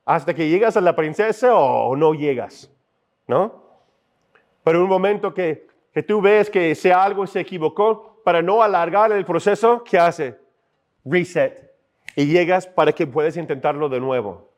hasta 0.04 0.34
que 0.34 0.50
llegas 0.50 0.76
a 0.78 0.82
la 0.82 0.96
princesa 0.96 1.54
o 1.54 1.96
no 1.96 2.16
llegas, 2.16 2.72
¿no? 3.28 3.54
Pero 4.64 4.82
un 4.82 4.90
momento 4.90 5.32
que, 5.32 5.68
que 5.94 6.02
tú 6.02 6.22
ves 6.22 6.50
que 6.50 6.74
sea 6.74 7.04
algo 7.04 7.28
se 7.28 7.42
equivocó, 7.42 8.20
para 8.24 8.42
no 8.42 8.64
alargar 8.64 9.12
el 9.12 9.24
proceso, 9.26 9.84
¿qué 9.84 10.00
hace? 10.00 10.40
Reset. 11.06 11.72
Y 12.16 12.26
llegas 12.26 12.66
para 12.66 12.92
que 12.92 13.06
puedas 13.06 13.38
intentarlo 13.38 13.90
de 13.90 14.00
nuevo. 14.00 14.50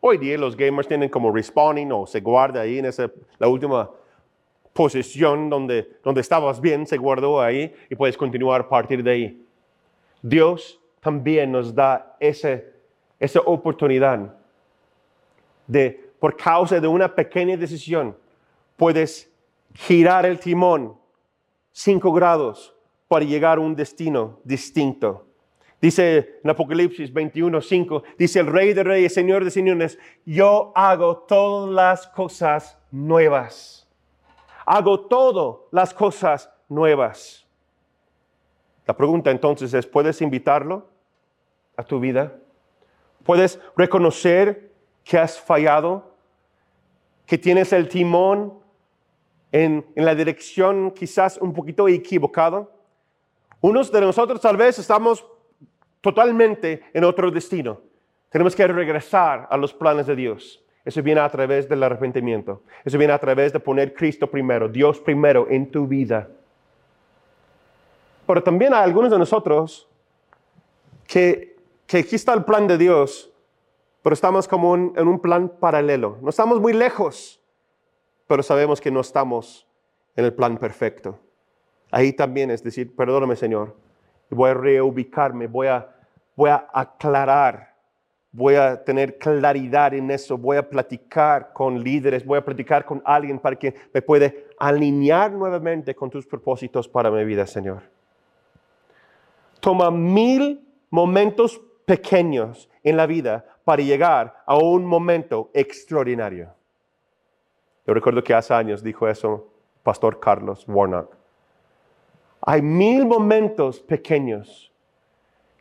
Hoy 0.00 0.16
día 0.16 0.38
los 0.38 0.56
gamers 0.56 0.88
tienen 0.88 1.10
como 1.10 1.30
respawning 1.30 1.92
o 1.92 2.06
se 2.06 2.22
guarda 2.22 2.62
ahí 2.62 2.78
en 2.78 2.86
esa, 2.86 3.10
la 3.38 3.48
última 3.48 3.90
posición 4.72 5.50
donde, 5.50 5.98
donde 6.02 6.22
estabas 6.22 6.58
bien, 6.58 6.86
se 6.86 6.96
guardó 6.96 7.42
ahí 7.42 7.70
y 7.90 7.94
puedes 7.96 8.16
continuar 8.16 8.62
a 8.62 8.68
partir 8.70 9.02
de 9.02 9.10
ahí. 9.10 9.43
Dios 10.26 10.80
también 11.00 11.52
nos 11.52 11.74
da 11.74 12.16
esa, 12.18 12.58
esa 13.20 13.40
oportunidad 13.40 14.34
de, 15.66 16.12
por 16.18 16.34
causa 16.34 16.80
de 16.80 16.88
una 16.88 17.14
pequeña 17.14 17.58
decisión, 17.58 18.16
puedes 18.74 19.30
girar 19.74 20.24
el 20.24 20.38
timón 20.38 20.96
cinco 21.72 22.10
grados 22.10 22.74
para 23.06 23.26
llegar 23.26 23.58
a 23.58 23.60
un 23.60 23.76
destino 23.76 24.40
distinto. 24.44 25.26
Dice 25.78 26.38
en 26.42 26.48
Apocalipsis 26.48 27.12
21, 27.12 27.60
5, 27.60 28.02
dice 28.16 28.40
el 28.40 28.46
Rey 28.46 28.72
de 28.72 28.82
Reyes, 28.82 29.12
Señor 29.12 29.44
de 29.44 29.50
Señores, 29.50 29.98
yo 30.24 30.72
hago 30.74 31.18
todas 31.18 31.70
las 31.70 32.08
cosas 32.08 32.78
nuevas. 32.90 33.86
Hago 34.64 35.00
todas 35.00 35.60
las 35.70 35.92
cosas 35.92 36.50
nuevas. 36.66 37.43
La 38.86 38.96
pregunta 38.96 39.30
entonces 39.30 39.72
es, 39.72 39.86
¿puedes 39.86 40.20
invitarlo 40.20 40.86
a 41.76 41.82
tu 41.82 42.00
vida? 42.00 42.34
¿Puedes 43.24 43.58
reconocer 43.76 44.70
que 45.02 45.18
has 45.18 45.40
fallado? 45.40 46.14
¿Que 47.26 47.38
tienes 47.38 47.72
el 47.72 47.88
timón 47.88 48.58
en, 49.50 49.86
la 49.94 50.14
dirección 50.14 50.90
quizás 50.90 51.38
un 51.38 51.54
poquito 51.54 51.88
equivocado? 51.88 52.70
Unos 53.60 53.90
de 53.90 54.00
nosotros 54.02 54.40
tal 54.40 54.58
vez 54.58 54.78
estamos 54.78 55.26
totalmente 56.02 56.82
en 56.92 57.04
otro 57.04 57.30
destino. 57.30 57.80
Tenemos 58.28 58.54
que 58.54 58.66
regresar 58.66 59.48
a 59.50 59.56
los 59.56 59.72
planes 59.72 60.06
de 60.06 60.16
Dios. 60.16 60.62
Eso 60.84 61.02
viene 61.02 61.22
a 61.22 61.30
través 61.30 61.66
del 61.66 61.82
arrepentimiento. 61.82 62.62
Eso 62.84 62.98
viene 62.98 63.14
a 63.14 63.18
través 63.18 63.54
de 63.54 63.60
poner 63.60 63.94
Cristo 63.94 64.30
primero, 64.30 64.68
Dios 64.68 65.00
primero 65.00 65.46
en 65.48 65.70
tu 65.70 65.86
vida. 65.86 66.28
Pero 68.26 68.42
también 68.42 68.74
hay 68.74 68.82
algunos 68.82 69.10
de 69.10 69.18
nosotros 69.18 69.88
que, 71.06 71.56
que 71.86 71.98
aquí 71.98 72.16
está 72.16 72.32
el 72.34 72.44
plan 72.44 72.66
de 72.66 72.78
Dios, 72.78 73.32
pero 74.02 74.14
estamos 74.14 74.48
como 74.48 74.74
en 74.74 75.08
un 75.08 75.20
plan 75.20 75.48
paralelo. 75.48 76.18
No 76.20 76.30
estamos 76.30 76.60
muy 76.60 76.72
lejos, 76.72 77.40
pero 78.26 78.42
sabemos 78.42 78.80
que 78.80 78.90
no 78.90 79.00
estamos 79.00 79.66
en 80.16 80.24
el 80.24 80.32
plan 80.32 80.58
perfecto. 80.58 81.18
Ahí 81.90 82.12
también 82.12 82.50
es 82.50 82.62
decir, 82.62 82.94
perdóname 82.94 83.36
Señor, 83.36 83.76
voy 84.30 84.50
a 84.50 84.54
reubicarme, 84.54 85.46
voy 85.46 85.68
a 85.68 85.94
voy 86.36 86.50
a 86.50 86.68
aclarar, 86.72 87.74
voy 88.32 88.56
a 88.56 88.82
tener 88.82 89.18
claridad 89.18 89.94
en 89.94 90.10
eso, 90.10 90.36
voy 90.36 90.56
a 90.56 90.68
platicar 90.68 91.52
con 91.52 91.82
líderes, 91.82 92.24
voy 92.24 92.38
a 92.38 92.44
platicar 92.44 92.84
con 92.84 93.02
alguien 93.04 93.38
para 93.38 93.56
que 93.56 93.74
me 93.92 94.02
puede 94.02 94.48
alinear 94.58 95.32
nuevamente 95.32 95.94
con 95.94 96.10
tus 96.10 96.26
propósitos 96.26 96.88
para 96.88 97.10
mi 97.10 97.24
vida, 97.24 97.46
Señor. 97.46 97.93
Toma 99.64 99.90
mil 99.90 100.60
momentos 100.90 101.58
pequeños 101.86 102.68
en 102.82 102.98
la 102.98 103.06
vida 103.06 103.46
para 103.64 103.82
llegar 103.82 104.42
a 104.44 104.58
un 104.58 104.84
momento 104.84 105.50
extraordinario. 105.54 106.50
Yo 107.86 107.94
recuerdo 107.94 108.22
que 108.22 108.34
hace 108.34 108.52
años 108.52 108.82
dijo 108.82 109.08
eso 109.08 109.48
Pastor 109.82 110.20
Carlos 110.20 110.66
Warnock. 110.68 111.16
Hay 112.42 112.60
mil 112.60 113.06
momentos 113.06 113.80
pequeños 113.80 114.70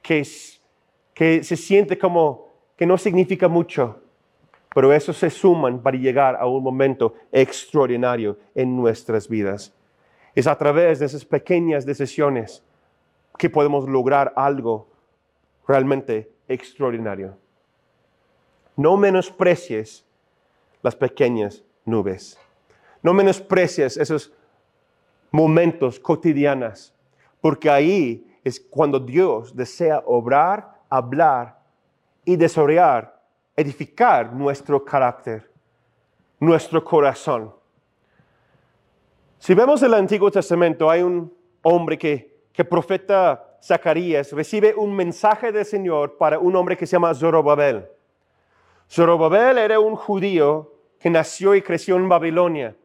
que 0.01 0.25
se 0.25 1.55
siente 1.55 1.97
como 1.97 2.49
que 2.75 2.85
no 2.85 2.97
significa 2.97 3.47
mucho, 3.47 4.01
pero 4.75 4.91
eso 4.91 5.13
se 5.13 5.29
suman 5.29 5.81
para 5.81 5.95
llegar 5.95 6.35
a 6.35 6.45
un 6.45 6.61
momento 6.61 7.13
extraordinario 7.31 8.37
en 8.53 8.75
nuestras 8.75 9.29
vidas. 9.29 9.73
Es 10.35 10.45
a 10.45 10.57
través 10.57 10.99
de 10.99 11.05
esas 11.05 11.23
pequeñas 11.23 11.85
decisiones 11.85 12.61
que 13.37 13.49
podemos 13.49 13.87
lograr 13.87 14.33
algo 14.35 14.87
realmente 15.67 16.31
extraordinario. 16.47 17.37
No 18.75 18.97
menosprecies 18.97 20.05
las 20.81 20.95
pequeñas 20.95 21.63
nubes. 21.85 22.37
No 23.01 23.13
menosprecies 23.13 23.97
esos 23.97 24.31
momentos 25.31 25.99
cotidianos, 25.99 26.93
porque 27.41 27.69
ahí 27.69 28.27
es 28.43 28.59
cuando 28.59 28.99
Dios 28.99 29.55
desea 29.55 30.03
obrar 30.05 30.73
hablar 30.93 31.59
y 32.23 32.35
desarrollar, 32.35 33.19
edificar 33.55 34.31
nuestro 34.31 34.85
carácter, 34.85 35.49
nuestro 36.39 36.83
corazón. 36.83 37.51
Si 39.39 39.55
vemos 39.55 39.81
el 39.81 39.95
Antiguo 39.95 40.29
Testamento, 40.29 40.89
hay 40.89 41.01
un 41.01 41.33
hombre 41.63 41.97
que, 41.97 42.32
que 42.53 42.63
profeta 42.63 43.57
Zacarías 43.61 44.31
recibe 44.31 44.73
un 44.75 44.95
mensaje 44.95 45.51
del 45.51 45.65
Señor 45.65 46.17
para 46.17 46.39
un 46.39 46.55
hombre 46.55 46.77
que 46.77 46.85
se 46.85 46.93
llama 46.93 47.13
Zorobabel. 47.13 47.87
Zorobabel 48.89 49.57
era 49.57 49.79
un 49.79 49.95
judío 49.95 50.73
que 50.99 51.09
nació 51.09 51.55
y 51.55 51.61
creció 51.61 51.97
en 51.97 52.07
Babilonia 52.07 52.75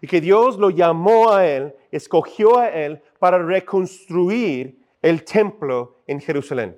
y 0.00 0.06
que 0.06 0.20
Dios 0.20 0.58
lo 0.58 0.70
llamó 0.70 1.32
a 1.32 1.46
él, 1.46 1.74
escogió 1.90 2.58
a 2.58 2.68
él 2.68 3.00
para 3.18 3.38
reconstruir 3.38 4.78
el 5.00 5.24
templo 5.24 5.96
en 6.06 6.20
Jerusalén. 6.20 6.76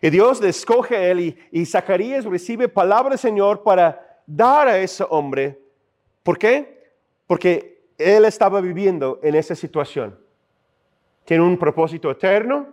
Y 0.00 0.10
Dios 0.10 0.40
le 0.40 0.50
escoge 0.50 0.96
a 0.96 1.10
él 1.10 1.36
y, 1.50 1.66
Zacarías 1.66 2.24
recibe 2.24 2.68
palabra 2.68 3.10
del 3.10 3.18
Señor 3.18 3.62
para 3.62 4.20
dar 4.26 4.68
a 4.68 4.78
ese 4.78 5.04
hombre. 5.08 5.58
¿Por 6.22 6.38
qué? 6.38 6.92
Porque 7.26 7.88
él 7.98 8.24
estaba 8.26 8.60
viviendo 8.60 9.18
en 9.22 9.34
esa 9.34 9.54
situación. 9.54 10.25
Tiene 11.26 11.42
un 11.42 11.58
propósito 11.58 12.10
eterno, 12.10 12.68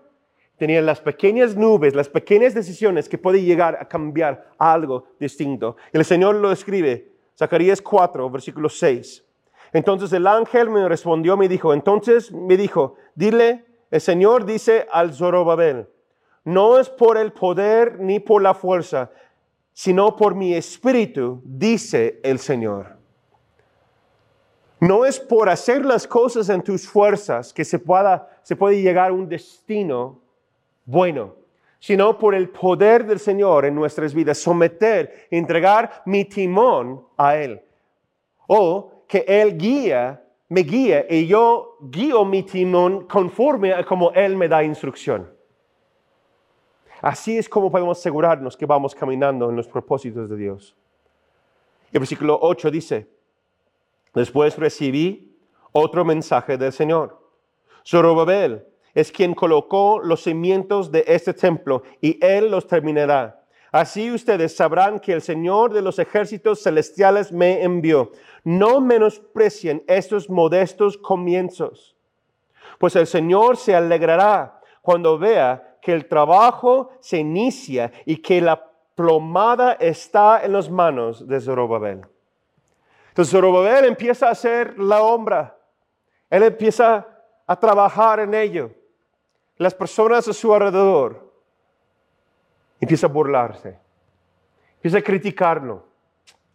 tenía 0.58 0.82
las 0.82 1.02
pequeñas 1.02 1.58
nubes, 1.58 1.96
las 1.96 2.08
pequeñas 2.08 2.54
decisiones 2.54 3.10
que 3.10 3.18
puede 3.18 3.42
llegar 3.42 3.78
a 3.82 3.88
cambiar 3.88 4.52
algo 4.58 5.08
distinto. 5.20 5.76
El 5.92 6.06
Señor 6.06 6.36
lo 6.36 6.52
escribe, 6.52 7.12
Zacarías 7.38 7.82
4, 7.82 8.30
versículo 8.30 8.70
6. 8.70 9.26
Entonces 9.74 10.14
el 10.14 10.28
ángel 10.28 10.70
me 10.70 10.88
respondió, 10.88 11.36
me 11.36 11.50
dijo, 11.50 11.74
entonces 11.74 12.32
me 12.32 12.56
dijo, 12.56 12.96
dile, 13.16 13.66
el 13.90 14.00
Señor 14.00 14.46
dice 14.46 14.86
al 14.92 15.14
Zorobabel, 15.14 15.90
no 16.44 16.80
es 16.80 16.90
por 16.90 17.18
el 17.18 17.34
poder 17.34 18.00
ni 18.00 18.20
por 18.20 18.44
la 18.44 18.54
fuerza, 18.54 19.10
sino 19.74 20.16
por 20.16 20.36
mi 20.36 20.54
espíritu, 20.54 21.42
dice 21.44 22.20
el 22.24 22.38
Señor. 22.38 23.03
No 24.84 25.06
es 25.06 25.18
por 25.18 25.48
hacer 25.48 25.86
las 25.86 26.06
cosas 26.06 26.50
en 26.50 26.62
tus 26.62 26.86
fuerzas 26.86 27.54
que 27.54 27.64
se, 27.64 27.80
pueda, 27.80 28.28
se 28.44 28.58
puede 28.58 28.82
llegar 28.82 29.12
a 29.12 29.14
un 29.14 29.30
destino 29.30 30.20
bueno, 30.84 31.36
sino 31.80 32.18
por 32.18 32.36
el 32.36 32.50
poder 32.50 33.06
del 33.06 33.18
Señor 33.18 33.64
en 33.64 33.76
nuestras 33.76 34.14
vidas, 34.14 34.40
someter, 34.40 35.30
entregar 35.32 36.04
mi 36.06 36.26
timón 36.26 37.02
a 37.16 37.38
Él. 37.38 37.62
O 38.48 39.06
que 39.08 39.24
Él 39.26 39.58
guía, 39.58 40.22
me 40.50 40.64
guía 40.64 41.06
y 41.10 41.28
yo 41.28 41.78
guío 41.80 42.26
mi 42.26 42.44
timón 42.44 43.08
conforme 43.08 43.74
a 43.74 43.86
como 43.86 44.12
Él 44.12 44.36
me 44.36 44.50
da 44.50 44.66
instrucción. 44.66 45.34
Así 47.02 47.38
es 47.38 47.48
como 47.48 47.72
podemos 47.72 47.98
asegurarnos 47.98 48.58
que 48.58 48.66
vamos 48.66 48.94
caminando 48.94 49.50
en 49.50 49.56
los 49.56 49.66
propósitos 49.70 50.30
de 50.30 50.36
Dios. 50.36 50.76
El 51.94 52.00
versículo 52.00 52.38
8 52.42 52.70
dice, 52.70 53.08
después 54.14 54.58
recibí 54.58 55.38
otro 55.72 56.06
mensaje 56.06 56.58
del 56.58 56.72
Señor. 56.72 57.20
Zorobabel, 57.86 58.66
es 58.94 59.12
quien 59.12 59.34
colocó 59.34 60.00
los 60.00 60.24
cimientos 60.24 60.92
de 60.92 61.04
este 61.08 61.34
templo 61.34 61.84
y 62.00 62.24
Él 62.24 62.52
los 62.52 62.68
terminará. 62.68 63.44
Así 63.72 64.12
ustedes 64.12 64.56
sabrán 64.56 65.00
que 65.00 65.14
el 65.14 65.22
Señor 65.24 65.74
de 65.74 65.82
los 65.82 65.98
ejércitos 65.98 66.62
celestiales 66.62 67.32
me 67.32 67.64
envió. 67.64 68.12
No 68.44 68.80
menosprecien 68.80 69.84
estos 69.88 70.30
modestos 70.30 70.96
comienzos, 70.98 71.96
pues 72.78 72.96
el 72.96 73.08
Señor 73.08 73.58
se 73.58 73.76
alegrará 73.76 74.62
cuando 74.84 75.18
vea 75.18 75.78
que 75.82 75.94
el 75.94 76.08
trabajo 76.08 76.92
se 77.00 77.18
inicia 77.18 77.92
y 78.06 78.18
que 78.18 78.42
la 78.42 78.64
plomada 78.96 79.74
está 79.74 80.46
en 80.46 80.54
las 80.54 80.70
manos 80.70 81.28
de 81.28 81.42
Zorobabel. 81.42 82.02
Entonces 83.14 83.32
Zorobabel 83.32 83.86
empieza 83.86 84.28
a 84.28 84.32
hacer 84.32 84.80
la 84.80 85.04
obra. 85.04 85.56
Él 86.32 86.42
empieza 86.42 87.08
a 87.46 87.60
trabajar 87.60 88.20
en 88.22 88.34
ello. 88.34 88.72
Las 89.58 89.76
personas 89.76 90.28
a 90.28 90.34
su 90.34 90.52
alrededor 90.52 91.32
empieza 92.80 93.06
a 93.06 93.12
burlarse, 93.12 93.78
empieza 94.78 94.98
a 94.98 95.02
criticarlo. 95.04 95.86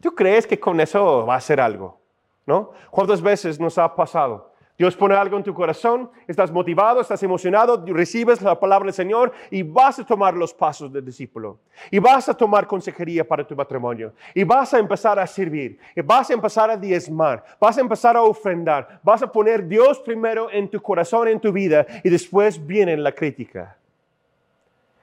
¿Tú 0.01 0.13
crees 0.17 0.49
que 0.49 0.59
con 0.59 0.81
eso 0.81 1.25
va 1.25 1.35
a 1.35 1.37
hacer 1.37 1.61
algo? 1.61 2.01
¿No? 2.45 2.73
¿Cuántas 2.91 3.23
veces 3.23 3.61
nos 3.61 3.79
ha 3.79 3.95
pasado? 3.95 4.48
Dios 4.79 4.95
pone 4.95 5.17
algo 5.17 5.37
en 5.37 5.43
tu 5.43 5.53
corazón, 5.53 6.09
estás 6.29 6.53
motivado, 6.53 7.01
estás 7.01 7.21
emocionado, 7.25 7.85
recibes 7.85 8.41
la 8.41 8.61
palabra 8.61 8.87
del 8.87 8.95
Señor 8.95 9.33
y 9.51 9.65
vas 9.65 9.99
a 9.99 10.07
tomar 10.07 10.35
los 10.35 10.55
pasos 10.55 10.93
del 10.93 11.05
discípulo. 11.05 11.59
Y 11.91 11.99
vas 11.99 12.29
a 12.29 12.35
tomar 12.35 12.65
consejería 12.69 13.27
para 13.27 13.45
tu 13.45 13.57
matrimonio. 13.57 14.15
Y 14.35 14.45
vas 14.45 14.73
a 14.73 14.79
empezar 14.79 15.19
a 15.19 15.27
servir. 15.27 15.81
Y 15.97 16.01
vas 16.01 16.31
a 16.31 16.35
empezar 16.35 16.71
a 16.71 16.77
diezmar. 16.77 17.45
Vas 17.59 17.77
a 17.77 17.81
empezar 17.81 18.17
a 18.17 18.23
ofrendar. 18.23 19.01
Vas 19.03 19.21
a 19.21 19.33
poner 19.33 19.67
Dios 19.67 19.99
primero 19.99 20.49
en 20.49 20.71
tu 20.71 20.81
corazón, 20.81 21.27
en 21.27 21.41
tu 21.41 21.51
vida. 21.51 21.85
Y 22.05 22.09
después 22.09 22.65
viene 22.65 22.97
la 22.97 23.11
crítica. 23.11 23.77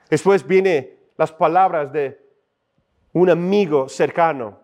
Después 0.09 0.47
viene 0.47 0.93
las 1.17 1.33
palabras 1.33 1.91
de 1.91 2.17
un 3.11 3.29
amigo 3.29 3.89
cercano. 3.89 4.57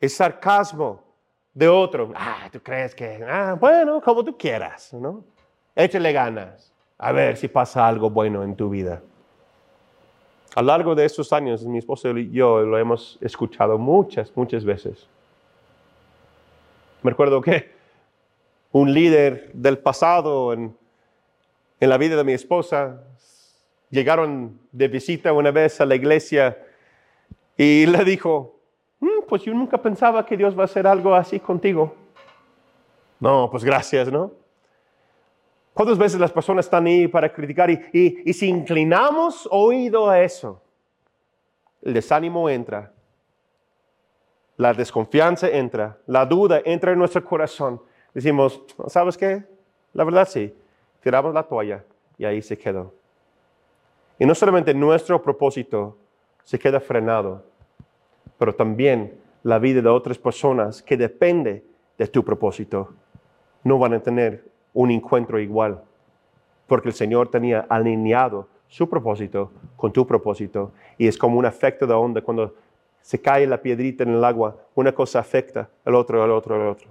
El 0.00 0.08
sarcasmo 0.08 1.09
de 1.54 1.68
otro. 1.68 2.12
Ah, 2.14 2.48
tú 2.52 2.60
crees 2.60 2.94
que, 2.94 3.24
ah, 3.26 3.56
bueno, 3.58 4.00
como 4.00 4.24
tú 4.24 4.36
quieras, 4.36 4.92
¿no? 4.94 5.24
Échale 5.74 6.12
ganas. 6.12 6.72
A 6.98 7.12
ver 7.12 7.36
si 7.36 7.48
pasa 7.48 7.86
algo 7.88 8.10
bueno 8.10 8.42
en 8.42 8.54
tu 8.54 8.68
vida. 8.68 9.00
A 10.54 10.62
lo 10.62 10.66
largo 10.66 10.94
de 10.94 11.04
estos 11.04 11.32
años, 11.32 11.64
mi 11.64 11.78
esposo 11.78 12.10
y 12.18 12.30
yo 12.30 12.60
lo 12.60 12.76
hemos 12.76 13.18
escuchado 13.20 13.78
muchas, 13.78 14.32
muchas 14.36 14.64
veces. 14.64 15.08
Me 17.02 17.10
recuerdo 17.10 17.40
que 17.40 17.70
un 18.72 18.92
líder 18.92 19.50
del 19.54 19.78
pasado 19.78 20.52
en, 20.52 20.76
la 21.78 21.96
vida 21.96 22.16
de 22.16 22.24
mi 22.24 22.32
esposa 22.32 23.02
llegaron 23.88 24.60
de 24.70 24.88
visita 24.88 25.32
una 25.32 25.50
vez 25.50 25.80
a 25.80 25.86
la 25.86 25.94
iglesia 25.94 26.58
y 27.56 27.86
le 27.86 28.04
dijo, 28.04 28.59
pues 29.30 29.42
yo 29.42 29.54
nunca 29.54 29.78
pensaba 29.78 30.26
que 30.26 30.36
Dios 30.36 30.58
va 30.58 30.62
a 30.62 30.64
hacer 30.64 30.88
algo 30.88 31.14
así 31.14 31.38
contigo. 31.38 31.94
No, 33.20 33.48
pues 33.48 33.62
gracias, 33.62 34.10
¿no? 34.10 34.32
¿Cuántas 35.72 35.96
veces 35.96 36.18
las 36.18 36.32
personas 36.32 36.66
están 36.66 36.84
ahí 36.86 37.06
para 37.06 37.32
criticar 37.32 37.70
y, 37.70 37.80
y 37.92 38.32
si 38.32 38.48
inclinamos 38.48 39.48
oído 39.52 40.10
a 40.10 40.20
eso, 40.20 40.60
el 41.80 41.94
desánimo 41.94 42.50
entra, 42.50 42.92
la 44.56 44.74
desconfianza 44.74 45.48
entra, 45.48 45.96
la 46.06 46.26
duda 46.26 46.60
entra 46.64 46.90
en 46.90 46.98
nuestro 46.98 47.24
corazón. 47.24 47.80
Decimos, 48.12 48.60
¿sabes 48.88 49.16
qué? 49.16 49.44
La 49.92 50.02
verdad 50.02 50.28
sí, 50.28 50.52
tiramos 51.00 51.32
la 51.32 51.44
toalla 51.44 51.84
y 52.18 52.24
ahí 52.24 52.42
se 52.42 52.58
quedó. 52.58 52.92
Y 54.18 54.26
no 54.26 54.34
solamente 54.34 54.74
nuestro 54.74 55.22
propósito 55.22 55.96
se 56.42 56.58
queda 56.58 56.80
frenado, 56.80 57.44
pero 58.40 58.54
también 58.54 59.20
la 59.42 59.58
vida 59.58 59.82
de 59.82 59.90
otras 59.90 60.16
personas 60.16 60.82
que 60.82 60.96
depende 60.96 61.62
de 61.98 62.06
tu 62.06 62.24
propósito, 62.24 62.88
no 63.62 63.78
van 63.78 63.92
a 63.92 64.00
tener 64.00 64.42
un 64.72 64.90
encuentro 64.90 65.38
igual, 65.38 65.82
porque 66.66 66.88
el 66.88 66.94
Señor 66.94 67.28
tenía 67.28 67.66
alineado 67.68 68.48
su 68.66 68.88
propósito 68.88 69.52
con 69.76 69.92
tu 69.92 70.06
propósito 70.06 70.72
y 70.96 71.06
es 71.06 71.18
como 71.18 71.38
un 71.38 71.44
efecto 71.44 71.86
de 71.86 71.92
onda 71.92 72.22
cuando 72.22 72.54
se 73.02 73.20
cae 73.20 73.46
la 73.46 73.60
piedrita 73.60 74.04
en 74.04 74.14
el 74.14 74.24
agua, 74.24 74.56
una 74.74 74.92
cosa 74.92 75.18
afecta 75.18 75.68
al 75.84 75.94
otro, 75.94 76.22
al 76.22 76.30
otro, 76.30 76.54
al 76.54 76.66
otro. 76.66 76.88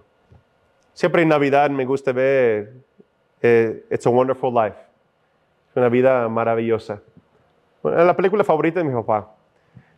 Siempre 0.94 1.24
en 1.24 1.30
Navidad 1.30 1.72
me 1.72 1.84
gusta 1.84 2.12
ver 2.12 2.74
eh, 3.42 3.86
It's 3.90 4.06
a 4.06 4.12
Wonderful 4.12 4.54
Life, 4.54 4.78
una 5.74 5.90
vida 5.90 6.30
maravillosa. 6.30 7.02
la 7.82 8.16
película 8.16 8.44
favorita 8.44 8.82
de 8.82 8.86
mi 8.88 8.94
papá. 8.94 9.39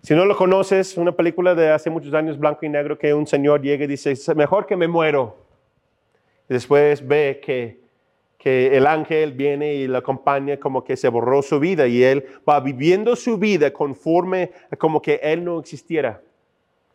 Si 0.03 0.15
no 0.15 0.25
lo 0.25 0.35
conoces, 0.35 0.97
una 0.97 1.11
película 1.11 1.53
de 1.53 1.69
hace 1.69 1.91
muchos 1.91 2.11
años, 2.15 2.39
blanco 2.39 2.65
y 2.65 2.69
negro, 2.69 2.97
que 2.97 3.13
un 3.13 3.27
señor 3.27 3.61
llega 3.61 3.83
y 3.83 3.87
dice, 3.87 4.15
mejor 4.33 4.65
que 4.65 4.75
me 4.75 4.87
muero. 4.87 5.37
Después 6.49 7.07
ve 7.07 7.39
que, 7.43 7.79
que 8.39 8.75
el 8.75 8.87
ángel 8.87 9.33
viene 9.33 9.75
y 9.75 9.87
lo 9.87 9.99
acompaña 9.99 10.57
como 10.57 10.83
que 10.83 10.97
se 10.97 11.07
borró 11.07 11.43
su 11.43 11.59
vida 11.59 11.85
y 11.85 12.01
él 12.03 12.25
va 12.49 12.59
viviendo 12.59 13.15
su 13.15 13.37
vida 13.37 13.71
conforme 13.71 14.51
como 14.79 15.03
que 15.03 15.19
él 15.21 15.43
no 15.43 15.59
existiera. 15.59 16.19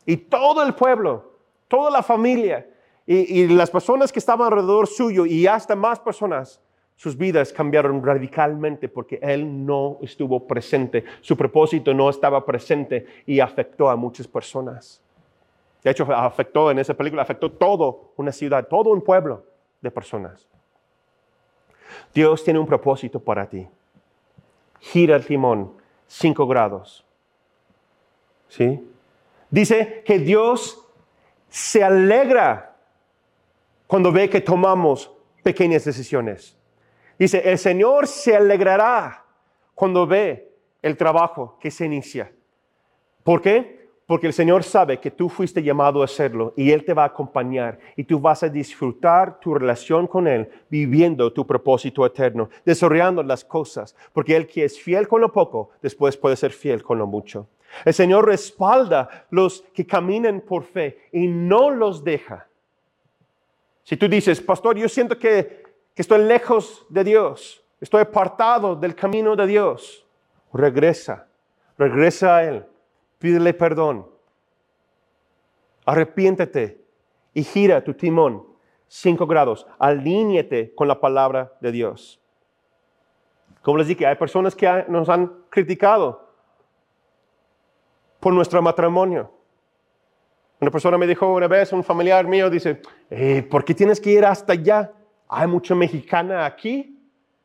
Y 0.04 0.16
todo 0.16 0.64
el 0.64 0.74
pueblo, 0.74 1.32
toda 1.68 1.92
la 1.92 2.02
familia 2.02 2.66
y, 3.06 3.42
y 3.42 3.46
las 3.46 3.70
personas 3.70 4.10
que 4.10 4.18
estaban 4.18 4.52
alrededor 4.52 4.88
suyo 4.88 5.26
y 5.26 5.46
hasta 5.46 5.76
más 5.76 6.00
personas 6.00 6.60
sus 6.96 7.16
vidas 7.16 7.52
cambiaron 7.52 8.02
radicalmente 8.02 8.88
porque 8.88 9.18
Él 9.22 9.64
no 9.64 9.98
estuvo 10.00 10.46
presente, 10.46 11.04
su 11.20 11.36
propósito 11.36 11.92
no 11.92 12.08
estaba 12.08 12.44
presente 12.44 13.06
y 13.26 13.38
afectó 13.38 13.90
a 13.90 13.96
muchas 13.96 14.26
personas. 14.26 15.02
De 15.84 15.90
hecho, 15.90 16.10
afectó 16.12 16.70
en 16.70 16.78
esa 16.78 16.94
película, 16.94 17.22
afectó 17.22 17.52
todo 17.52 18.12
una 18.16 18.32
ciudad, 18.32 18.66
todo 18.66 18.90
un 18.90 19.02
pueblo 19.02 19.44
de 19.80 19.90
personas. 19.90 20.48
Dios 22.12 22.42
tiene 22.42 22.58
un 22.58 22.66
propósito 22.66 23.20
para 23.20 23.48
ti. 23.48 23.68
Gira 24.80 25.16
el 25.16 25.24
timón 25.24 25.72
cinco 26.06 26.46
grados. 26.46 27.04
¿Sí? 28.48 28.88
Dice 29.50 30.02
que 30.04 30.18
Dios 30.18 30.82
se 31.48 31.84
alegra 31.84 32.76
cuando 33.86 34.10
ve 34.10 34.28
que 34.28 34.40
tomamos 34.40 35.12
pequeñas 35.42 35.84
decisiones. 35.84 36.55
Dice, 37.18 37.42
el 37.50 37.58
Señor 37.58 38.06
se 38.06 38.36
alegrará 38.36 39.24
cuando 39.74 40.06
ve 40.06 40.52
el 40.82 40.96
trabajo 40.96 41.58
que 41.60 41.70
se 41.70 41.86
inicia. 41.86 42.32
¿Por 43.22 43.40
qué? 43.40 43.76
Porque 44.06 44.28
el 44.28 44.32
Señor 44.32 44.62
sabe 44.62 45.00
que 45.00 45.10
tú 45.10 45.28
fuiste 45.28 45.62
llamado 45.62 46.00
a 46.00 46.04
hacerlo 46.04 46.54
y 46.56 46.70
Él 46.70 46.84
te 46.84 46.94
va 46.94 47.02
a 47.02 47.06
acompañar 47.06 47.78
y 47.96 48.04
tú 48.04 48.20
vas 48.20 48.44
a 48.44 48.48
disfrutar 48.48 49.40
tu 49.40 49.52
relación 49.52 50.06
con 50.06 50.28
Él 50.28 50.48
viviendo 50.70 51.32
tu 51.32 51.44
propósito 51.44 52.06
eterno, 52.06 52.48
desarrollando 52.64 53.22
las 53.24 53.44
cosas, 53.44 53.96
porque 54.12 54.36
Él 54.36 54.46
que 54.46 54.64
es 54.64 54.80
fiel 54.80 55.08
con 55.08 55.20
lo 55.20 55.32
poco, 55.32 55.70
después 55.82 56.16
puede 56.16 56.36
ser 56.36 56.52
fiel 56.52 56.84
con 56.84 56.98
lo 56.98 57.06
mucho. 57.06 57.48
El 57.84 57.94
Señor 57.94 58.26
respalda 58.26 59.26
los 59.30 59.62
que 59.74 59.84
caminan 59.84 60.40
por 60.40 60.62
fe 60.62 61.08
y 61.12 61.26
no 61.26 61.70
los 61.70 62.04
deja. 62.04 62.46
Si 63.82 63.96
tú 63.96 64.08
dices, 64.08 64.40
pastor, 64.40 64.76
yo 64.76 64.88
siento 64.88 65.18
que 65.18 65.65
que 65.96 66.02
estoy 66.02 66.22
lejos 66.24 66.84
de 66.90 67.04
Dios, 67.04 67.64
estoy 67.80 68.02
apartado 68.02 68.76
del 68.76 68.94
camino 68.94 69.34
de 69.34 69.46
Dios, 69.46 70.06
regresa, 70.52 71.26
regresa 71.78 72.36
a 72.36 72.44
Él, 72.44 72.66
pídele 73.18 73.54
perdón, 73.54 74.06
arrepiéntete 75.86 76.84
y 77.32 77.42
gira 77.42 77.82
tu 77.82 77.94
timón 77.94 78.46
cinco 78.88 79.26
grados, 79.26 79.66
alíñete 79.78 80.74
con 80.74 80.86
la 80.86 81.00
palabra 81.00 81.54
de 81.60 81.72
Dios. 81.72 82.20
Como 83.62 83.78
les 83.78 83.88
dije, 83.88 84.06
hay 84.06 84.16
personas 84.16 84.54
que 84.54 84.84
nos 84.88 85.08
han 85.08 85.44
criticado 85.48 86.28
por 88.20 88.34
nuestro 88.34 88.60
matrimonio. 88.60 89.32
Una 90.60 90.70
persona 90.70 90.98
me 90.98 91.06
dijo 91.06 91.32
una 91.32 91.48
vez, 91.48 91.72
un 91.72 91.82
familiar 91.82 92.26
mío 92.26 92.50
dice, 92.50 92.82
eh, 93.08 93.42
¿por 93.50 93.64
qué 93.64 93.74
tienes 93.74 93.98
que 93.98 94.10
ir 94.10 94.26
hasta 94.26 94.52
allá? 94.52 94.92
Hay 95.28 95.46
mucha 95.46 95.74
mexicana 95.74 96.44
aquí, 96.44 96.98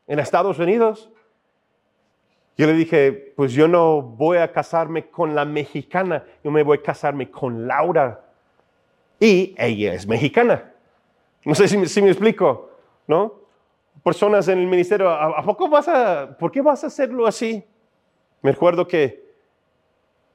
en 0.07 0.19
Estados 0.19 0.59
Unidos. 0.59 1.09
Yo 2.57 2.67
le 2.67 2.73
dije, 2.73 3.33
pues 3.35 3.53
yo 3.53 3.67
no 3.67 4.01
voy 4.01 4.37
a 4.37 4.51
casarme 4.51 5.09
con 5.09 5.33
la 5.33 5.45
mexicana, 5.45 6.25
yo 6.43 6.51
me 6.51 6.63
voy 6.63 6.77
a 6.77 6.83
casarme 6.83 7.31
con 7.31 7.67
Laura. 7.67 8.21
Y 9.19 9.55
ella 9.57 9.93
es 9.93 10.05
mexicana. 10.05 10.73
No 11.45 11.55
sé 11.55 11.67
si, 11.67 12.01
me 12.01 12.09
explico, 12.09 12.71
¿no? 13.07 13.35
Personas 14.03 14.47
en 14.47 14.59
el 14.59 14.67
ministerio, 14.67 15.09
¿a, 15.09 15.41
poco 15.43 15.69
vas 15.69 15.87
a, 15.87 16.37
por 16.37 16.51
qué 16.51 16.61
vas 16.61 16.83
a 16.83 16.87
hacerlo 16.87 17.25
así? 17.25 17.63
Me 18.41 18.51
recuerdo 18.51 18.87
que, 18.87 19.23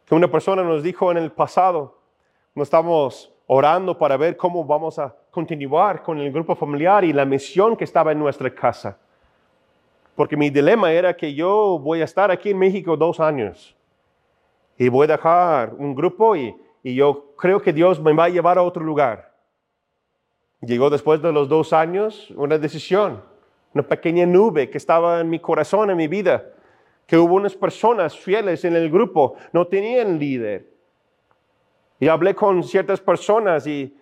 que 0.04 0.14
una 0.14 0.30
persona 0.30 0.62
nos 0.62 0.82
dijo 0.82 1.10
en 1.10 1.18
el 1.18 1.32
pasado, 1.32 1.98
no 2.54 2.62
estamos 2.62 3.35
orando 3.46 3.96
para 3.96 4.16
ver 4.16 4.36
cómo 4.36 4.64
vamos 4.64 4.98
a 4.98 5.14
continuar 5.30 6.02
con 6.02 6.18
el 6.18 6.32
grupo 6.32 6.54
familiar 6.54 7.04
y 7.04 7.12
la 7.12 7.24
misión 7.24 7.76
que 7.76 7.84
estaba 7.84 8.12
en 8.12 8.18
nuestra 8.18 8.50
casa. 8.54 8.98
porque 10.14 10.34
mi 10.34 10.48
dilema 10.48 10.90
era 10.90 11.14
que 11.14 11.34
yo 11.34 11.78
voy 11.78 12.00
a 12.00 12.04
estar 12.04 12.30
aquí 12.30 12.48
en 12.48 12.58
México 12.58 12.96
dos 12.96 13.20
años 13.20 13.76
y 14.78 14.88
voy 14.88 15.04
a 15.04 15.12
dejar 15.12 15.74
un 15.74 15.94
grupo 15.94 16.36
y, 16.36 16.54
yo 16.82 17.34
creo 17.36 17.60
que 17.60 17.72
Dios 17.72 18.00
me 18.00 18.12
va 18.12 18.26
a 18.26 18.28
llevar 18.28 18.58
a 18.58 18.62
otro 18.62 18.84
lugar. 18.84 19.34
Llegó 20.60 20.88
después 20.88 21.20
de 21.20 21.32
los 21.32 21.48
dos 21.48 21.72
años 21.72 22.30
una 22.36 22.58
decisión, 22.58 23.24
una 23.74 23.82
pequeña 23.82 24.24
nube 24.24 24.70
que 24.70 24.78
estaba 24.78 25.20
en 25.20 25.28
mi 25.28 25.40
corazón, 25.40 25.90
en 25.90 25.96
mi 25.96 26.06
vida, 26.06 26.44
que 27.04 27.18
hubo 27.18 27.34
unas 27.34 27.56
personas 27.56 28.16
fieles 28.16 28.64
en 28.64 28.76
el 28.76 28.88
grupo, 28.88 29.34
no 29.52 29.66
tenían 29.66 30.16
líder. 30.20 30.75
Y 31.98 32.08
hablé 32.08 32.34
con 32.34 32.62
ciertas 32.62 33.00
personas 33.00 33.66
y, 33.66 33.94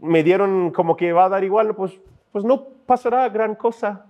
me 0.00 0.24
dieron 0.24 0.72
como 0.72 0.96
que 0.96 1.12
va 1.12 1.26
a 1.26 1.28
dar 1.28 1.44
igual, 1.44 1.76
pues, 1.76 1.98
pues 2.32 2.44
no 2.44 2.64
pasará 2.86 3.28
gran 3.28 3.54
cosa. 3.54 4.06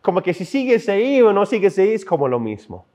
Como 0.00 0.22
que 0.22 0.32
si 0.32 0.44
sigues 0.44 0.88
ahí 0.88 1.20
o 1.20 1.32
no 1.32 1.44
sigues 1.44 1.76
ahí 1.80 1.94
es 1.94 2.04
como 2.04 2.28
lo 2.28 2.38
mismo. 2.38 2.86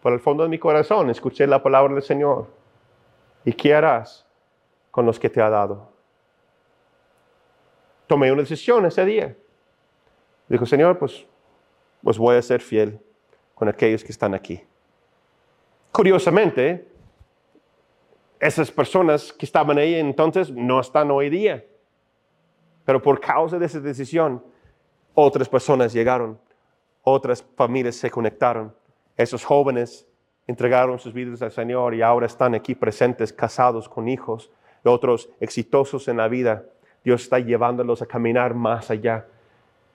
Por 0.00 0.14
el 0.14 0.20
fondo 0.20 0.42
de 0.42 0.48
mi 0.48 0.58
corazón 0.58 1.10
escuché 1.10 1.46
la 1.46 1.62
palabra 1.62 1.92
del 1.92 2.02
Señor. 2.02 2.48
¿Y 3.44 3.52
qué 3.52 3.74
harás 3.74 4.26
con 4.90 5.04
los 5.04 5.20
que 5.20 5.28
te 5.28 5.42
ha 5.42 5.50
dado? 5.50 5.92
Tomé 8.06 8.32
una 8.32 8.40
decisión 8.40 8.86
ese 8.86 9.04
día. 9.04 9.36
Dijo, 10.48 10.66
Señor, 10.66 10.98
pues, 10.98 11.26
pues 12.02 12.18
voy 12.18 12.36
a 12.36 12.42
ser 12.42 12.60
fiel 12.60 13.00
con 13.54 13.68
aquellos 13.68 14.02
que 14.02 14.12
están 14.12 14.34
aquí. 14.34 14.62
Curiosamente, 15.92 16.88
esas 18.40 18.70
personas 18.70 19.30
que 19.32 19.44
estaban 19.44 19.76
ahí 19.76 19.94
entonces 19.94 20.50
no 20.50 20.80
están 20.80 21.10
hoy 21.10 21.28
día. 21.28 21.64
Pero 22.86 23.00
por 23.00 23.20
causa 23.20 23.58
de 23.58 23.66
esa 23.66 23.78
decisión, 23.78 24.42
otras 25.14 25.48
personas 25.48 25.92
llegaron, 25.92 26.40
otras 27.02 27.44
familias 27.56 27.96
se 27.96 28.10
conectaron, 28.10 28.74
esos 29.16 29.44
jóvenes 29.44 30.08
entregaron 30.46 30.98
sus 30.98 31.12
vidas 31.12 31.42
al 31.42 31.52
Señor 31.52 31.94
y 31.94 32.02
ahora 32.02 32.26
están 32.26 32.54
aquí 32.54 32.74
presentes, 32.74 33.32
casados 33.32 33.88
con 33.88 34.08
hijos, 34.08 34.50
otros 34.82 35.28
exitosos 35.40 36.08
en 36.08 36.16
la 36.16 36.26
vida. 36.26 36.64
Dios 37.04 37.22
está 37.22 37.38
llevándolos 37.38 38.00
a 38.00 38.06
caminar 38.06 38.54
más 38.54 38.90
allá. 38.90 39.26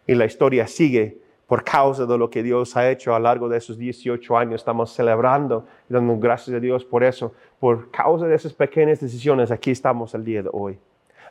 Y 0.06 0.14
la 0.14 0.26
historia 0.26 0.68
sigue 0.68 1.22
por 1.48 1.64
causa 1.64 2.06
de 2.06 2.18
lo 2.18 2.30
que 2.30 2.44
Dios 2.44 2.76
ha 2.76 2.90
hecho 2.90 3.16
a 3.16 3.20
lo 3.20 3.24
largo 3.24 3.50
de 3.50 3.58
esos 3.58 3.78
18 3.78 4.38
años. 4.38 4.62
Estamos 4.62 4.92
celebrando 4.92 5.66
y 5.90 5.94
dando 5.94 6.18
gracias 6.18 6.56
a 6.56 6.60
Dios 6.60 6.84
por 6.84 7.04
eso. 7.04 7.34
Por 7.60 7.90
causa 7.90 8.28
de 8.28 8.36
esas 8.36 8.54
pequeñas 8.54 9.00
decisiones, 9.00 9.50
aquí 9.50 9.72
estamos 9.72 10.14
el 10.14 10.26
día 10.26 10.44
de 10.44 10.50
hoy. 10.52 10.78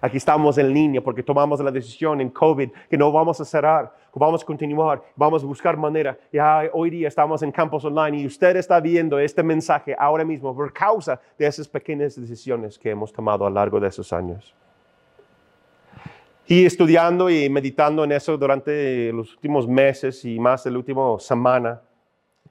Aquí 0.00 0.16
estamos 0.16 0.58
en 0.58 0.72
línea 0.72 1.02
porque 1.02 1.22
tomamos 1.22 1.60
la 1.60 1.70
decisión 1.70 2.20
en 2.20 2.30
COVID 2.30 2.70
que 2.88 2.98
no 2.98 3.12
vamos 3.12 3.40
a 3.40 3.44
cerrar, 3.44 3.94
que 4.12 4.18
vamos 4.18 4.42
a 4.42 4.46
continuar, 4.46 5.02
vamos 5.14 5.42
a 5.42 5.46
buscar 5.46 5.76
manera. 5.76 6.18
Ya 6.32 6.62
hoy 6.72 6.90
día 6.90 7.08
estamos 7.08 7.42
en 7.42 7.52
campos 7.52 7.84
online 7.84 8.18
y 8.18 8.26
usted 8.26 8.56
está 8.56 8.80
viendo 8.80 9.18
este 9.18 9.42
mensaje 9.42 9.94
ahora 9.98 10.24
mismo 10.24 10.54
por 10.54 10.72
causa 10.72 11.20
de 11.38 11.46
esas 11.46 11.68
pequeñas 11.68 12.18
decisiones 12.18 12.78
que 12.78 12.90
hemos 12.90 13.12
tomado 13.12 13.46
a 13.46 13.50
lo 13.50 13.54
largo 13.54 13.80
de 13.80 13.88
esos 13.88 14.12
años. 14.12 14.54
Y 16.48 16.64
estudiando 16.64 17.28
y 17.28 17.48
meditando 17.48 18.04
en 18.04 18.12
eso 18.12 18.36
durante 18.36 19.12
los 19.12 19.32
últimos 19.34 19.66
meses 19.66 20.24
y 20.24 20.38
más 20.38 20.62
de 20.62 20.70
la 20.70 20.78
última 20.78 21.18
semana, 21.18 21.82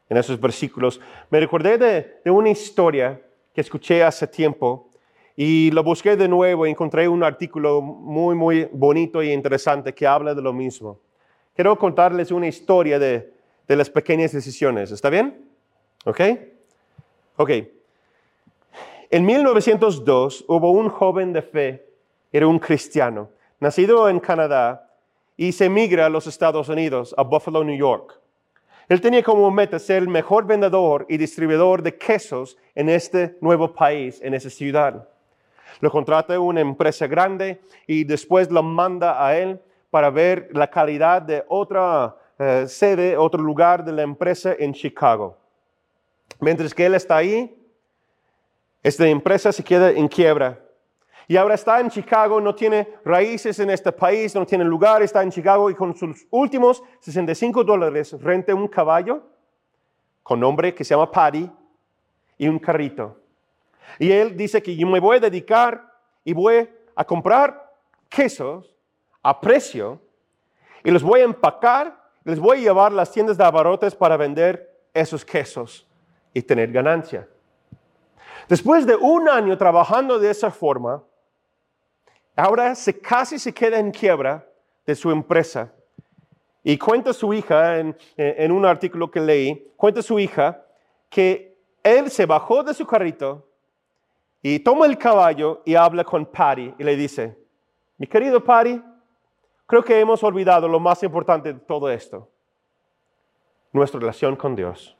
en 0.10 0.18
esos 0.18 0.40
versículos, 0.40 1.00
me 1.30 1.40
recordé 1.40 1.78
de, 1.78 2.20
de 2.24 2.32
una 2.32 2.50
historia 2.50 3.22
que 3.54 3.62
escuché 3.62 4.04
hace 4.04 4.28
tiempo 4.28 4.90
y 5.36 5.72
lo 5.72 5.84
busqué 5.84 6.16
de 6.16 6.28
nuevo 6.28 6.68
y 6.68 6.72
encontré 6.72 7.08
un 7.08 7.24
artículo 7.24 7.82
muy, 7.82 8.36
muy 8.36 8.68
bonito 8.72 9.24
y 9.24 9.32
interesante 9.32 9.94
que 9.94 10.06
habla 10.06 10.36
de 10.36 10.42
lo 10.42 10.54
mismo. 10.54 11.00
Quiero 11.56 11.78
contarles 11.78 12.32
una 12.32 12.48
historia 12.48 13.00
de, 13.00 13.34
de 13.68 13.76
las 13.76 13.90
pequeñas 13.90 14.34
decisiones. 14.34 14.92
¿Está 14.92 15.10
bien? 15.10 15.46
¿Ok? 16.06 16.22
Ok. 17.38 17.52
En 19.10 19.26
1902 19.26 20.46
hubo 20.48 20.72
un 20.72 20.90
joven 20.90 21.32
de 21.32 21.42
fe, 21.42 21.86
era 22.32 22.48
un 22.48 22.60
cristiano, 22.60 23.30
nacido 23.66 24.08
en 24.10 24.20
Canadá 24.20 24.88
y 25.36 25.52
se 25.52 25.66
emigra 25.66 26.06
a 26.06 26.10
los 26.10 26.28
Estados 26.28 26.70
Unidos, 26.70 27.16
a 27.18 27.24
Buffalo, 27.24 27.64
New 27.64 27.76
York. 27.76 28.20
Él 28.88 29.02
tenía 29.02 29.24
como 29.24 29.50
meta 29.50 29.80
ser 29.80 30.04
el 30.04 30.08
mejor 30.08 30.46
vendedor 30.46 31.08
y 31.10 31.18
distribuidor 31.18 31.82
de 31.82 31.98
quesos 31.98 32.60
en 32.76 32.90
este 32.90 33.36
nuevo 33.42 33.74
país, 33.74 34.22
en 34.22 34.36
esa 34.36 34.52
ciudad. 34.52 35.10
Lo 35.80 35.90
contrata 35.90 36.40
una 36.40 36.62
empresa 36.62 37.08
grande 37.08 37.60
y 37.88 38.04
después 38.04 38.52
lo 38.52 38.62
manda 38.62 39.26
a 39.26 39.36
él 39.36 39.60
para 39.90 40.12
ver 40.12 40.50
la 40.54 40.70
calidad 40.70 41.24
de 41.24 41.44
otra 41.48 42.16
eh, 42.38 42.66
sede, 42.68 43.18
otro 43.18 43.42
lugar 43.42 43.84
de 43.84 43.94
la 43.94 44.04
empresa 44.04 44.56
en 44.60 44.74
Chicago. 44.74 45.40
Mientras 46.40 46.72
que 46.72 46.86
él 46.86 46.94
está 46.94 47.18
ahí, 47.18 47.52
esta 48.84 49.08
empresa 49.08 49.52
se 49.52 49.64
queda 49.64 49.90
en 49.90 50.08
quiebra. 50.08 50.65
Y 51.28 51.38
ahora 51.38 51.56
está 51.56 51.80
en 51.80 51.90
Chicago, 51.90 52.40
no 52.40 52.54
tiene 52.54 52.88
raíces 53.04 53.60
en 53.60 53.70
este 53.70 53.92
país, 53.92 54.36
no 54.36 54.46
tiene 54.46 54.64
lugar, 54.64 55.02
está 55.02 55.24
en 55.24 55.32
Chicago 55.32 55.70
y 55.70 55.76
con 55.76 55.96
sus 55.96 56.28
últimos 56.30 56.84
65 57.00 57.64
dólares 57.64 58.16
renta 58.22 58.54
un 58.54 58.68
caballo 58.68 59.24
con 60.22 60.40
nombre 60.40 60.74
que 60.74 60.84
se 60.84 60.94
llama 60.94 61.12
Paddy 61.12 61.50
y 62.38 62.48
un 62.48 62.60
carrito. 62.60 63.18
Y 64.00 64.12
él 64.12 64.36
dice 64.36 64.62
que 64.62 64.76
yo 64.76 64.88
me 64.88 65.00
voy 65.00 65.18
a 65.18 65.22
dedicar 65.22 65.92
y 66.24 66.34
voy 66.34 66.70
a 66.96 67.04
comprar 67.06 67.74
quesos 68.10 68.76
a 69.24 69.40
precio 69.40 70.00
y 70.84 70.92
los 70.92 71.02
voy 71.02 71.22
a 71.22 71.26
empacar 71.26 72.06
les 72.26 72.40
voy 72.40 72.58
a 72.58 72.62
llevar 72.62 72.92
a 72.92 72.96
las 72.96 73.12
tiendas 73.12 73.38
de 73.38 73.44
abarrotes 73.44 73.96
para 73.96 74.18
vender 74.18 74.82
esos 74.94 75.24
quesos 75.24 75.88
y 76.34 76.42
tener 76.42 76.72
ganancia. 76.72 77.30
Después 78.50 78.86
de 78.86 78.96
un 78.96 79.30
año 79.30 79.58
trabajando 79.58 80.18
de 80.18 80.32
esa 80.32 80.50
forma, 80.50 81.04
ahora 82.36 82.76
se 82.76 83.00
casi 83.00 83.40
se 83.40 83.54
queda 83.54 83.80
en 83.80 83.92
quiebra 83.92 84.48
de 84.86 84.96
su 84.96 85.12
empresa. 85.12 85.74
Y 86.64 86.78
cuenta 86.78 87.14
su 87.14 87.34
hija, 87.34 87.80
en, 87.80 88.52
un 88.52 88.66
artículo 88.66 89.12
que 89.12 89.20
leí, 89.20 89.72
cuenta 89.78 90.02
su 90.02 90.20
hija 90.20 90.66
que 91.10 91.56
él 91.84 92.10
se 92.10 92.26
bajó 92.26 92.64
de 92.64 92.74
su 92.74 92.88
carrito 92.88 93.48
y 94.42 94.60
toma 94.60 94.88
el 94.88 94.98
caballo 94.98 95.62
y 95.64 95.76
habla 95.76 96.04
con 96.04 96.26
Patty 96.26 96.74
y 96.80 96.84
le 96.84 96.96
dice, 96.96 97.38
mi 97.98 98.08
querido 98.08 98.44
Patty, 98.44 98.82
creo 99.68 99.84
que 99.84 100.00
hemos 100.00 100.24
olvidado 100.24 100.68
lo 100.68 100.80
más 100.80 101.04
importante 101.04 101.54
de 101.54 101.60
todo 101.60 101.90
esto, 101.90 102.30
nuestra 103.72 104.00
relación 104.00 104.36
con 104.36 104.56
Dios. 104.56 104.98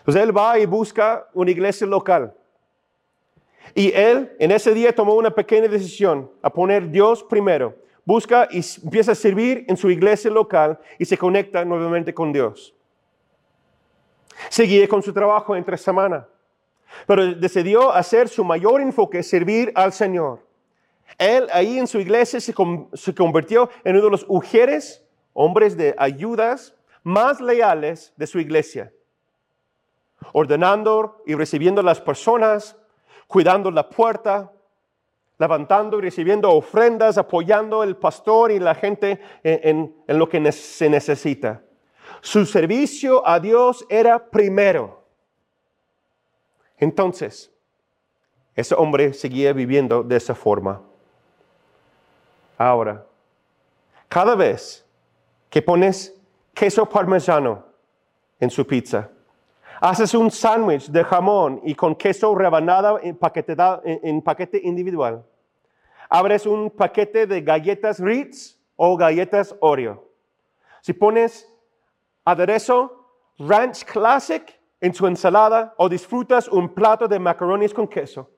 Entonces 0.00 0.22
él 0.22 0.36
va 0.36 0.58
y 0.58 0.66
busca 0.66 1.26
una 1.32 1.50
iglesia 1.50 1.86
local. 1.86 2.34
Y 3.74 3.92
él 3.92 4.34
en 4.38 4.50
ese 4.50 4.74
día 4.74 4.94
tomó 4.94 5.14
una 5.14 5.30
pequeña 5.30 5.68
decisión 5.68 6.30
a 6.42 6.50
poner 6.50 6.90
Dios 6.90 7.22
primero. 7.22 7.76
Busca 8.04 8.48
y 8.50 8.60
empieza 8.82 9.12
a 9.12 9.14
servir 9.14 9.64
en 9.68 9.76
su 9.76 9.90
iglesia 9.90 10.30
local 10.30 10.78
y 10.98 11.04
se 11.04 11.16
conecta 11.16 11.64
nuevamente 11.64 12.12
con 12.12 12.32
Dios. 12.32 12.74
Seguía 14.48 14.86
con 14.88 15.02
su 15.02 15.12
trabajo 15.12 15.56
entre 15.56 15.76
semana 15.76 16.26
pero 17.06 17.34
decidió 17.34 17.92
hacer 17.92 18.28
su 18.28 18.44
mayor 18.44 18.80
enfoque, 18.80 19.22
servir 19.22 19.72
al 19.74 19.92
Señor. 19.92 20.40
Él 21.18 21.48
ahí 21.52 21.78
en 21.78 21.86
su 21.86 21.98
iglesia 22.00 22.40
se, 22.40 22.54
convirtió 22.54 23.70
en 23.84 23.96
uno 23.96 24.06
de 24.06 24.10
los 24.10 24.28
mujeres, 24.28 25.04
hombres 25.32 25.76
de 25.76 25.94
ayudas 25.98 26.74
más 27.02 27.40
leales 27.40 28.12
de 28.16 28.26
su 28.26 28.38
iglesia, 28.38 28.92
ordenando 30.32 31.22
y 31.26 31.34
recibiendo 31.34 31.80
a 31.80 31.84
las 31.84 32.00
personas, 32.00 32.76
cuidando 33.34 33.68
la 33.72 33.90
puerta, 33.90 34.52
levantando 35.38 35.98
y 35.98 36.02
recibiendo 36.02 36.52
ofrendas, 36.52 37.18
apoyando 37.18 37.82
al 37.82 37.96
pastor 37.96 38.52
y 38.52 38.60
la 38.60 38.76
gente 38.76 39.20
en 39.42 39.92
lo 40.06 40.28
que 40.28 40.52
se 40.52 40.88
necesita. 40.88 41.60
Su 42.20 42.46
servicio 42.46 43.26
a 43.26 43.40
Dios 43.40 43.84
era 43.88 44.30
primero. 44.30 45.02
Entonces, 46.78 47.52
ese 48.54 48.76
hombre 48.76 49.12
seguía 49.12 49.52
viviendo 49.52 50.04
de 50.04 50.14
esa 50.14 50.36
forma. 50.36 50.80
Ahora, 52.56 53.04
cada 54.08 54.36
vez 54.36 54.86
que 55.50 55.60
pones 55.60 56.14
queso 56.54 56.88
parmesano 56.88 57.64
en 58.38 58.48
su 58.48 58.64
pizza, 58.64 59.10
haces 59.84 60.14
un 60.14 60.30
sándwich 60.30 60.88
de 60.88 61.04
jamón 61.04 61.60
y 61.62 61.74
con 61.74 61.94
queso 61.94 62.34
rebanada 62.34 62.98
en 63.02 63.16
paquete, 63.16 63.54
en 63.84 64.22
paquete 64.22 64.58
individual, 64.64 65.22
abres 66.08 66.46
un 66.46 66.70
paquete 66.70 67.26
de 67.26 67.42
galletas 67.42 68.00
Ritz 68.00 68.58
o 68.76 68.96
galletas 68.96 69.54
Oreo. 69.60 70.08
Si 70.80 70.94
pones 70.94 71.46
aderezo 72.24 73.10
Ranch 73.38 73.84
Classic 73.84 74.58
en 74.80 74.94
su 74.94 75.06
ensalada 75.06 75.74
o 75.76 75.86
disfrutas 75.86 76.48
un 76.48 76.70
plato 76.70 77.06
de 77.06 77.18
macarrones 77.18 77.74
con 77.74 77.86
queso, 77.86 78.30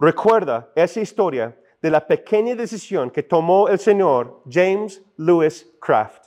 recuerda 0.00 0.72
esa 0.74 1.00
historia 1.00 1.56
de 1.80 1.90
la 1.90 2.04
pequeña 2.04 2.56
decisión 2.56 3.12
que 3.12 3.22
tomó 3.22 3.68
el 3.68 3.78
señor 3.78 4.42
James 4.50 5.00
Lewis 5.16 5.64
Kraft, 5.80 6.26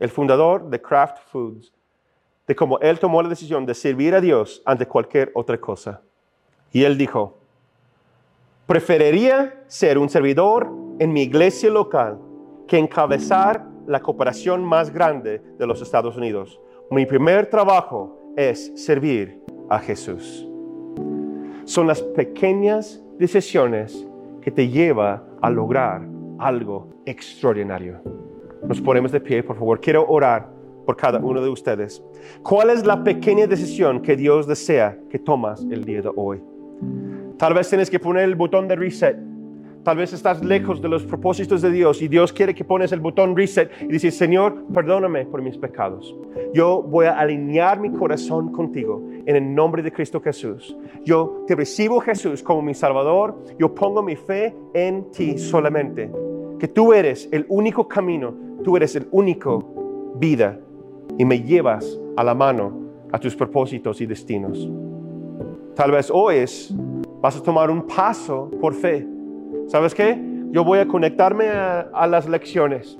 el 0.00 0.10
fundador 0.10 0.68
de 0.68 0.82
Kraft 0.82 1.18
Foods, 1.30 1.72
de 2.48 2.56
cómo 2.56 2.78
él 2.80 2.98
tomó 2.98 3.22
la 3.22 3.28
decisión 3.28 3.66
de 3.66 3.74
servir 3.74 4.14
a 4.14 4.22
Dios 4.22 4.62
ante 4.64 4.86
cualquier 4.86 5.30
otra 5.34 5.60
cosa. 5.60 6.00
Y 6.72 6.82
él 6.82 6.96
dijo, 6.96 7.36
preferiría 8.66 9.62
ser 9.66 9.98
un 9.98 10.08
servidor 10.08 10.70
en 10.98 11.12
mi 11.12 11.22
iglesia 11.22 11.68
local 11.70 12.18
que 12.66 12.78
encabezar 12.78 13.66
la 13.86 14.00
cooperación 14.00 14.64
más 14.64 14.92
grande 14.92 15.42
de 15.58 15.66
los 15.66 15.82
Estados 15.82 16.16
Unidos. 16.16 16.58
Mi 16.90 17.04
primer 17.04 17.48
trabajo 17.48 18.18
es 18.34 18.72
servir 18.82 19.42
a 19.68 19.78
Jesús. 19.78 20.46
Son 21.64 21.86
las 21.86 22.00
pequeñas 22.00 23.02
decisiones 23.18 24.06
que 24.40 24.50
te 24.50 24.68
lleva 24.68 25.22
a 25.42 25.50
lograr 25.50 26.00
algo 26.38 26.88
extraordinario. 27.04 28.00
Nos 28.62 28.80
ponemos 28.80 29.12
de 29.12 29.20
pie, 29.20 29.42
por 29.42 29.56
favor. 29.56 29.80
Quiero 29.80 30.06
orar 30.08 30.57
por 30.88 30.96
cada 30.96 31.18
uno 31.18 31.42
de 31.42 31.50
ustedes. 31.50 32.02
¿Cuál 32.42 32.70
es 32.70 32.86
la 32.86 33.04
pequeña 33.04 33.46
decisión 33.46 34.00
que 34.00 34.16
Dios 34.16 34.46
desea 34.46 34.98
que 35.10 35.18
tomas 35.18 35.62
el 35.70 35.84
día 35.84 36.00
de 36.00 36.10
hoy? 36.16 36.40
Tal 37.36 37.52
vez 37.52 37.68
tienes 37.68 37.90
que 37.90 38.00
poner 38.00 38.24
el 38.24 38.34
botón 38.34 38.66
de 38.66 38.74
reset. 38.74 39.18
Tal 39.84 39.98
vez 39.98 40.14
estás 40.14 40.42
lejos 40.42 40.80
de 40.80 40.88
los 40.88 41.04
propósitos 41.04 41.60
de 41.60 41.70
Dios 41.72 42.00
y 42.00 42.08
Dios 42.08 42.32
quiere 42.32 42.54
que 42.54 42.64
pones 42.64 42.90
el 42.92 43.00
botón 43.00 43.36
reset 43.36 43.70
y 43.82 43.88
dices, 43.88 44.16
Señor, 44.16 44.64
perdóname 44.72 45.26
por 45.26 45.42
mis 45.42 45.58
pecados. 45.58 46.16
Yo 46.54 46.82
voy 46.82 47.04
a 47.04 47.18
alinear 47.18 47.78
mi 47.78 47.92
corazón 47.92 48.50
contigo 48.50 49.06
en 49.26 49.36
el 49.36 49.54
nombre 49.54 49.82
de 49.82 49.92
Cristo 49.92 50.22
Jesús. 50.22 50.74
Yo 51.04 51.44
te 51.46 51.54
recibo 51.54 52.00
Jesús 52.00 52.42
como 52.42 52.62
mi 52.62 52.72
Salvador. 52.72 53.44
Yo 53.58 53.74
pongo 53.74 54.02
mi 54.02 54.16
fe 54.16 54.56
en 54.72 55.10
ti 55.10 55.36
solamente. 55.36 56.10
Que 56.58 56.66
tú 56.66 56.94
eres 56.94 57.28
el 57.30 57.44
único 57.50 57.86
camino, 57.86 58.34
tú 58.64 58.74
eres 58.78 58.96
el 58.96 59.06
único 59.10 60.14
vida 60.18 60.58
y 61.16 61.24
me 61.24 61.40
llevas 61.42 61.98
a 62.16 62.24
la 62.24 62.34
mano 62.34 62.72
a 63.12 63.18
tus 63.18 63.34
propósitos 63.34 64.00
y 64.00 64.06
destinos. 64.06 64.68
Tal 65.74 65.92
vez 65.92 66.10
hoy 66.12 66.36
es 66.36 66.74
Vas 67.20 67.36
a 67.36 67.42
tomar 67.42 67.68
un 67.68 67.82
paso 67.82 68.48
por 68.60 68.74
fe. 68.74 69.04
¿Sabes 69.66 69.92
qué? 69.92 70.16
Yo 70.52 70.62
voy 70.62 70.78
a 70.78 70.86
conectarme 70.86 71.48
a, 71.48 72.06
las 72.06 72.28
lecciones. 72.28 72.96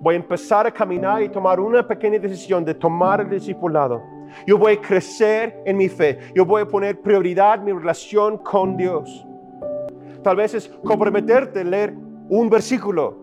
Voy 0.00 0.14
a 0.14 0.16
empezar 0.16 0.66
a 0.66 0.70
caminar 0.70 1.22
y 1.22 1.28
tomar 1.28 1.60
una 1.60 1.86
pequeña 1.86 2.18
decisión 2.18 2.64
de 2.64 2.72
tomar 2.72 3.20
el 3.20 3.28
discipulado. 3.28 4.02
Yo 4.46 4.56
voy 4.56 4.72
a 4.72 4.80
crecer 4.80 5.62
en 5.66 5.76
mi 5.76 5.88
fe. 5.88 6.18
Yo 6.34 6.46
voy 6.46 6.62
a 6.62 6.66
poner 6.66 6.98
prioridad 7.00 7.60
mi 7.60 7.72
relación 7.72 8.38
con 8.38 8.76
Dios. 8.76 9.26
Tal 10.22 10.36
vez 10.36 10.54
es 10.54 10.68
comprometerte 10.82 11.60
a 11.60 11.64
leer 11.64 11.94
un 12.30 12.48
versículo, 12.48 13.16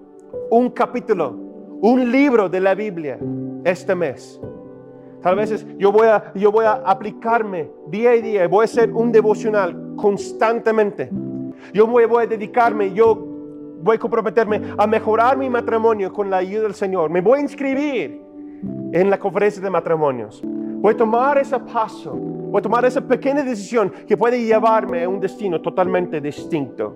un 0.51 0.69
capítulo, 0.69 1.35
un 1.81 2.11
libro 2.11 2.47
de 2.49 2.61
la 2.61 2.75
Biblia 2.75 3.17
este 3.65 3.95
mes. 3.95 4.39
Tal 5.21 5.35
vez 5.35 5.65
yo 5.77 5.91
voy 5.91 6.07
a, 6.07 6.31
yo 6.35 6.51
voy 6.51 6.65
a 6.65 6.73
aplicarme 6.73 7.71
día 7.87 8.11
a 8.11 8.13
día, 8.13 8.47
voy 8.47 8.61
a 8.61 8.65
hacer 8.65 8.91
un 8.91 9.11
devocional 9.11 9.95
constantemente. 9.95 11.09
Yo 11.73 11.87
voy, 11.87 12.05
voy 12.05 12.25
a 12.25 12.27
dedicarme, 12.27 12.93
yo 12.93 13.15
voy 13.81 13.95
a 13.95 13.99
comprometerme 13.99 14.61
a 14.77 14.85
mejorar 14.85 15.35
mi 15.35 15.49
matrimonio 15.49 16.13
con 16.13 16.29
la 16.29 16.37
ayuda 16.37 16.63
del 16.63 16.75
Señor. 16.75 17.09
Me 17.09 17.21
voy 17.21 17.39
a 17.39 17.41
inscribir 17.41 18.21
en 18.91 19.09
la 19.09 19.17
conferencia 19.17 19.61
de 19.61 19.69
matrimonios. 19.69 20.43
Voy 20.43 20.93
a 20.93 20.97
tomar 20.97 21.39
ese 21.39 21.59
paso, 21.59 22.13
voy 22.13 22.59
a 22.59 22.61
tomar 22.61 22.85
esa 22.85 23.01
pequeña 23.01 23.41
decisión 23.41 23.91
que 24.07 24.15
puede 24.15 24.45
llevarme 24.45 25.03
a 25.03 25.09
un 25.09 25.19
destino 25.19 25.59
totalmente 25.59 26.21
distinto. 26.21 26.95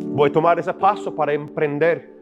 Voy 0.00 0.28
a 0.28 0.32
tomar 0.32 0.58
ese 0.58 0.74
paso 0.74 1.14
para 1.14 1.32
emprender, 1.32 2.12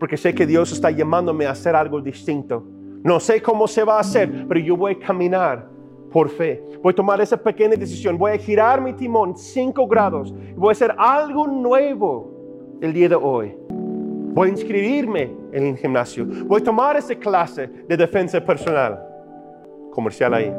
porque 0.00 0.16
sé 0.16 0.34
que 0.34 0.46
Dios 0.46 0.72
está 0.72 0.90
llamándome 0.90 1.46
a 1.46 1.50
hacer 1.50 1.76
algo 1.76 2.00
distinto. 2.00 2.64
No 3.04 3.20
sé 3.20 3.42
cómo 3.42 3.68
se 3.68 3.84
va 3.84 3.98
a 3.98 4.00
hacer, 4.00 4.46
pero 4.48 4.58
yo 4.58 4.78
voy 4.78 4.92
a 4.92 4.98
caminar 4.98 5.68
por 6.10 6.30
fe. 6.30 6.64
Voy 6.82 6.90
a 6.90 6.96
tomar 6.96 7.20
esa 7.20 7.36
pequeña 7.36 7.76
decisión. 7.76 8.16
Voy 8.16 8.32
a 8.32 8.38
girar 8.38 8.80
mi 8.80 8.94
timón 8.94 9.36
5 9.36 9.86
grados. 9.86 10.34
Voy 10.56 10.70
a 10.70 10.72
hacer 10.72 10.94
algo 10.96 11.46
nuevo 11.46 12.78
el 12.80 12.94
día 12.94 13.10
de 13.10 13.14
hoy. 13.14 13.54
Voy 13.68 14.48
a 14.48 14.50
inscribirme 14.52 15.30
en 15.52 15.66
el 15.66 15.76
gimnasio. 15.76 16.26
Voy 16.46 16.62
a 16.62 16.64
tomar 16.64 16.96
esa 16.96 17.14
clase 17.14 17.66
de 17.66 17.94
defensa 17.94 18.42
personal. 18.42 18.98
Comercial 19.92 20.32
ahí. 20.32 20.50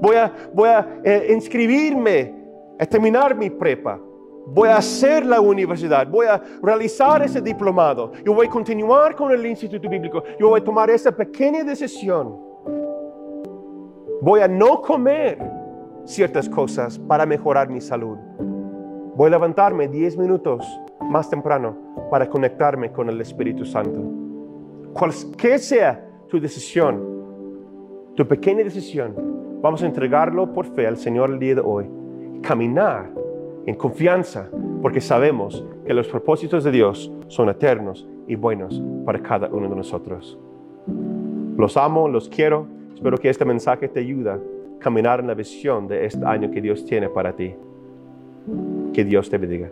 Voy 0.00 0.14
a, 0.14 0.32
voy 0.54 0.68
a 0.68 1.00
eh, 1.02 1.32
inscribirme 1.34 2.32
a 2.78 2.86
terminar 2.86 3.34
mi 3.34 3.50
prepa 3.50 3.98
voy 4.54 4.68
a 4.68 4.78
hacer 4.78 5.26
la 5.26 5.40
universidad, 5.40 6.06
voy 6.06 6.26
a 6.26 6.42
realizar 6.62 7.22
ese 7.22 7.40
diplomado, 7.40 8.12
yo 8.24 8.34
voy 8.34 8.46
a 8.46 8.50
continuar 8.50 9.14
con 9.14 9.30
el 9.30 9.44
instituto 9.46 9.88
bíblico, 9.88 10.22
yo 10.38 10.48
voy 10.48 10.60
a 10.60 10.64
tomar 10.64 10.90
esa 10.90 11.12
pequeña 11.12 11.64
decisión. 11.64 12.48
Voy 14.20 14.40
a 14.40 14.48
no 14.48 14.82
comer 14.82 15.38
ciertas 16.04 16.48
cosas 16.48 16.98
para 16.98 17.24
mejorar 17.24 17.68
mi 17.68 17.80
salud. 17.80 18.16
Voy 19.14 19.28
a 19.28 19.30
levantarme 19.30 19.86
10 19.86 20.16
minutos 20.16 20.66
más 21.08 21.30
temprano 21.30 21.76
para 22.10 22.28
conectarme 22.28 22.90
con 22.90 23.08
el 23.08 23.20
Espíritu 23.20 23.64
Santo. 23.64 24.00
Cualquier 24.92 25.60
sea 25.60 26.04
tu 26.28 26.40
decisión, 26.40 27.00
tu 28.16 28.26
pequeña 28.26 28.64
decisión, 28.64 29.14
vamos 29.62 29.82
a 29.82 29.86
entregarlo 29.86 30.52
por 30.52 30.66
fe 30.74 30.86
al 30.86 30.96
Señor 30.96 31.30
el 31.30 31.38
día 31.38 31.54
de 31.56 31.60
hoy. 31.60 31.88
Caminar 32.42 33.17
en 33.68 33.74
confianza, 33.74 34.48
porque 34.80 34.98
sabemos 34.98 35.62
que 35.84 35.92
los 35.92 36.08
propósitos 36.08 36.64
de 36.64 36.70
Dios 36.70 37.12
son 37.26 37.50
eternos 37.50 38.08
y 38.26 38.34
buenos 38.34 38.82
para 39.04 39.22
cada 39.22 39.48
uno 39.48 39.68
de 39.68 39.76
nosotros. 39.76 40.38
Los 41.54 41.76
amo, 41.76 42.08
los 42.08 42.30
quiero. 42.30 42.66
Espero 42.94 43.18
que 43.18 43.28
este 43.28 43.44
mensaje 43.44 43.86
te 43.88 44.00
ayude 44.00 44.30
a 44.30 44.40
caminar 44.78 45.20
en 45.20 45.26
la 45.26 45.34
visión 45.34 45.86
de 45.86 46.06
este 46.06 46.24
año 46.24 46.50
que 46.50 46.62
Dios 46.62 46.82
tiene 46.86 47.10
para 47.10 47.36
ti. 47.36 47.54
Que 48.94 49.04
Dios 49.04 49.28
te 49.28 49.36
bendiga. 49.36 49.70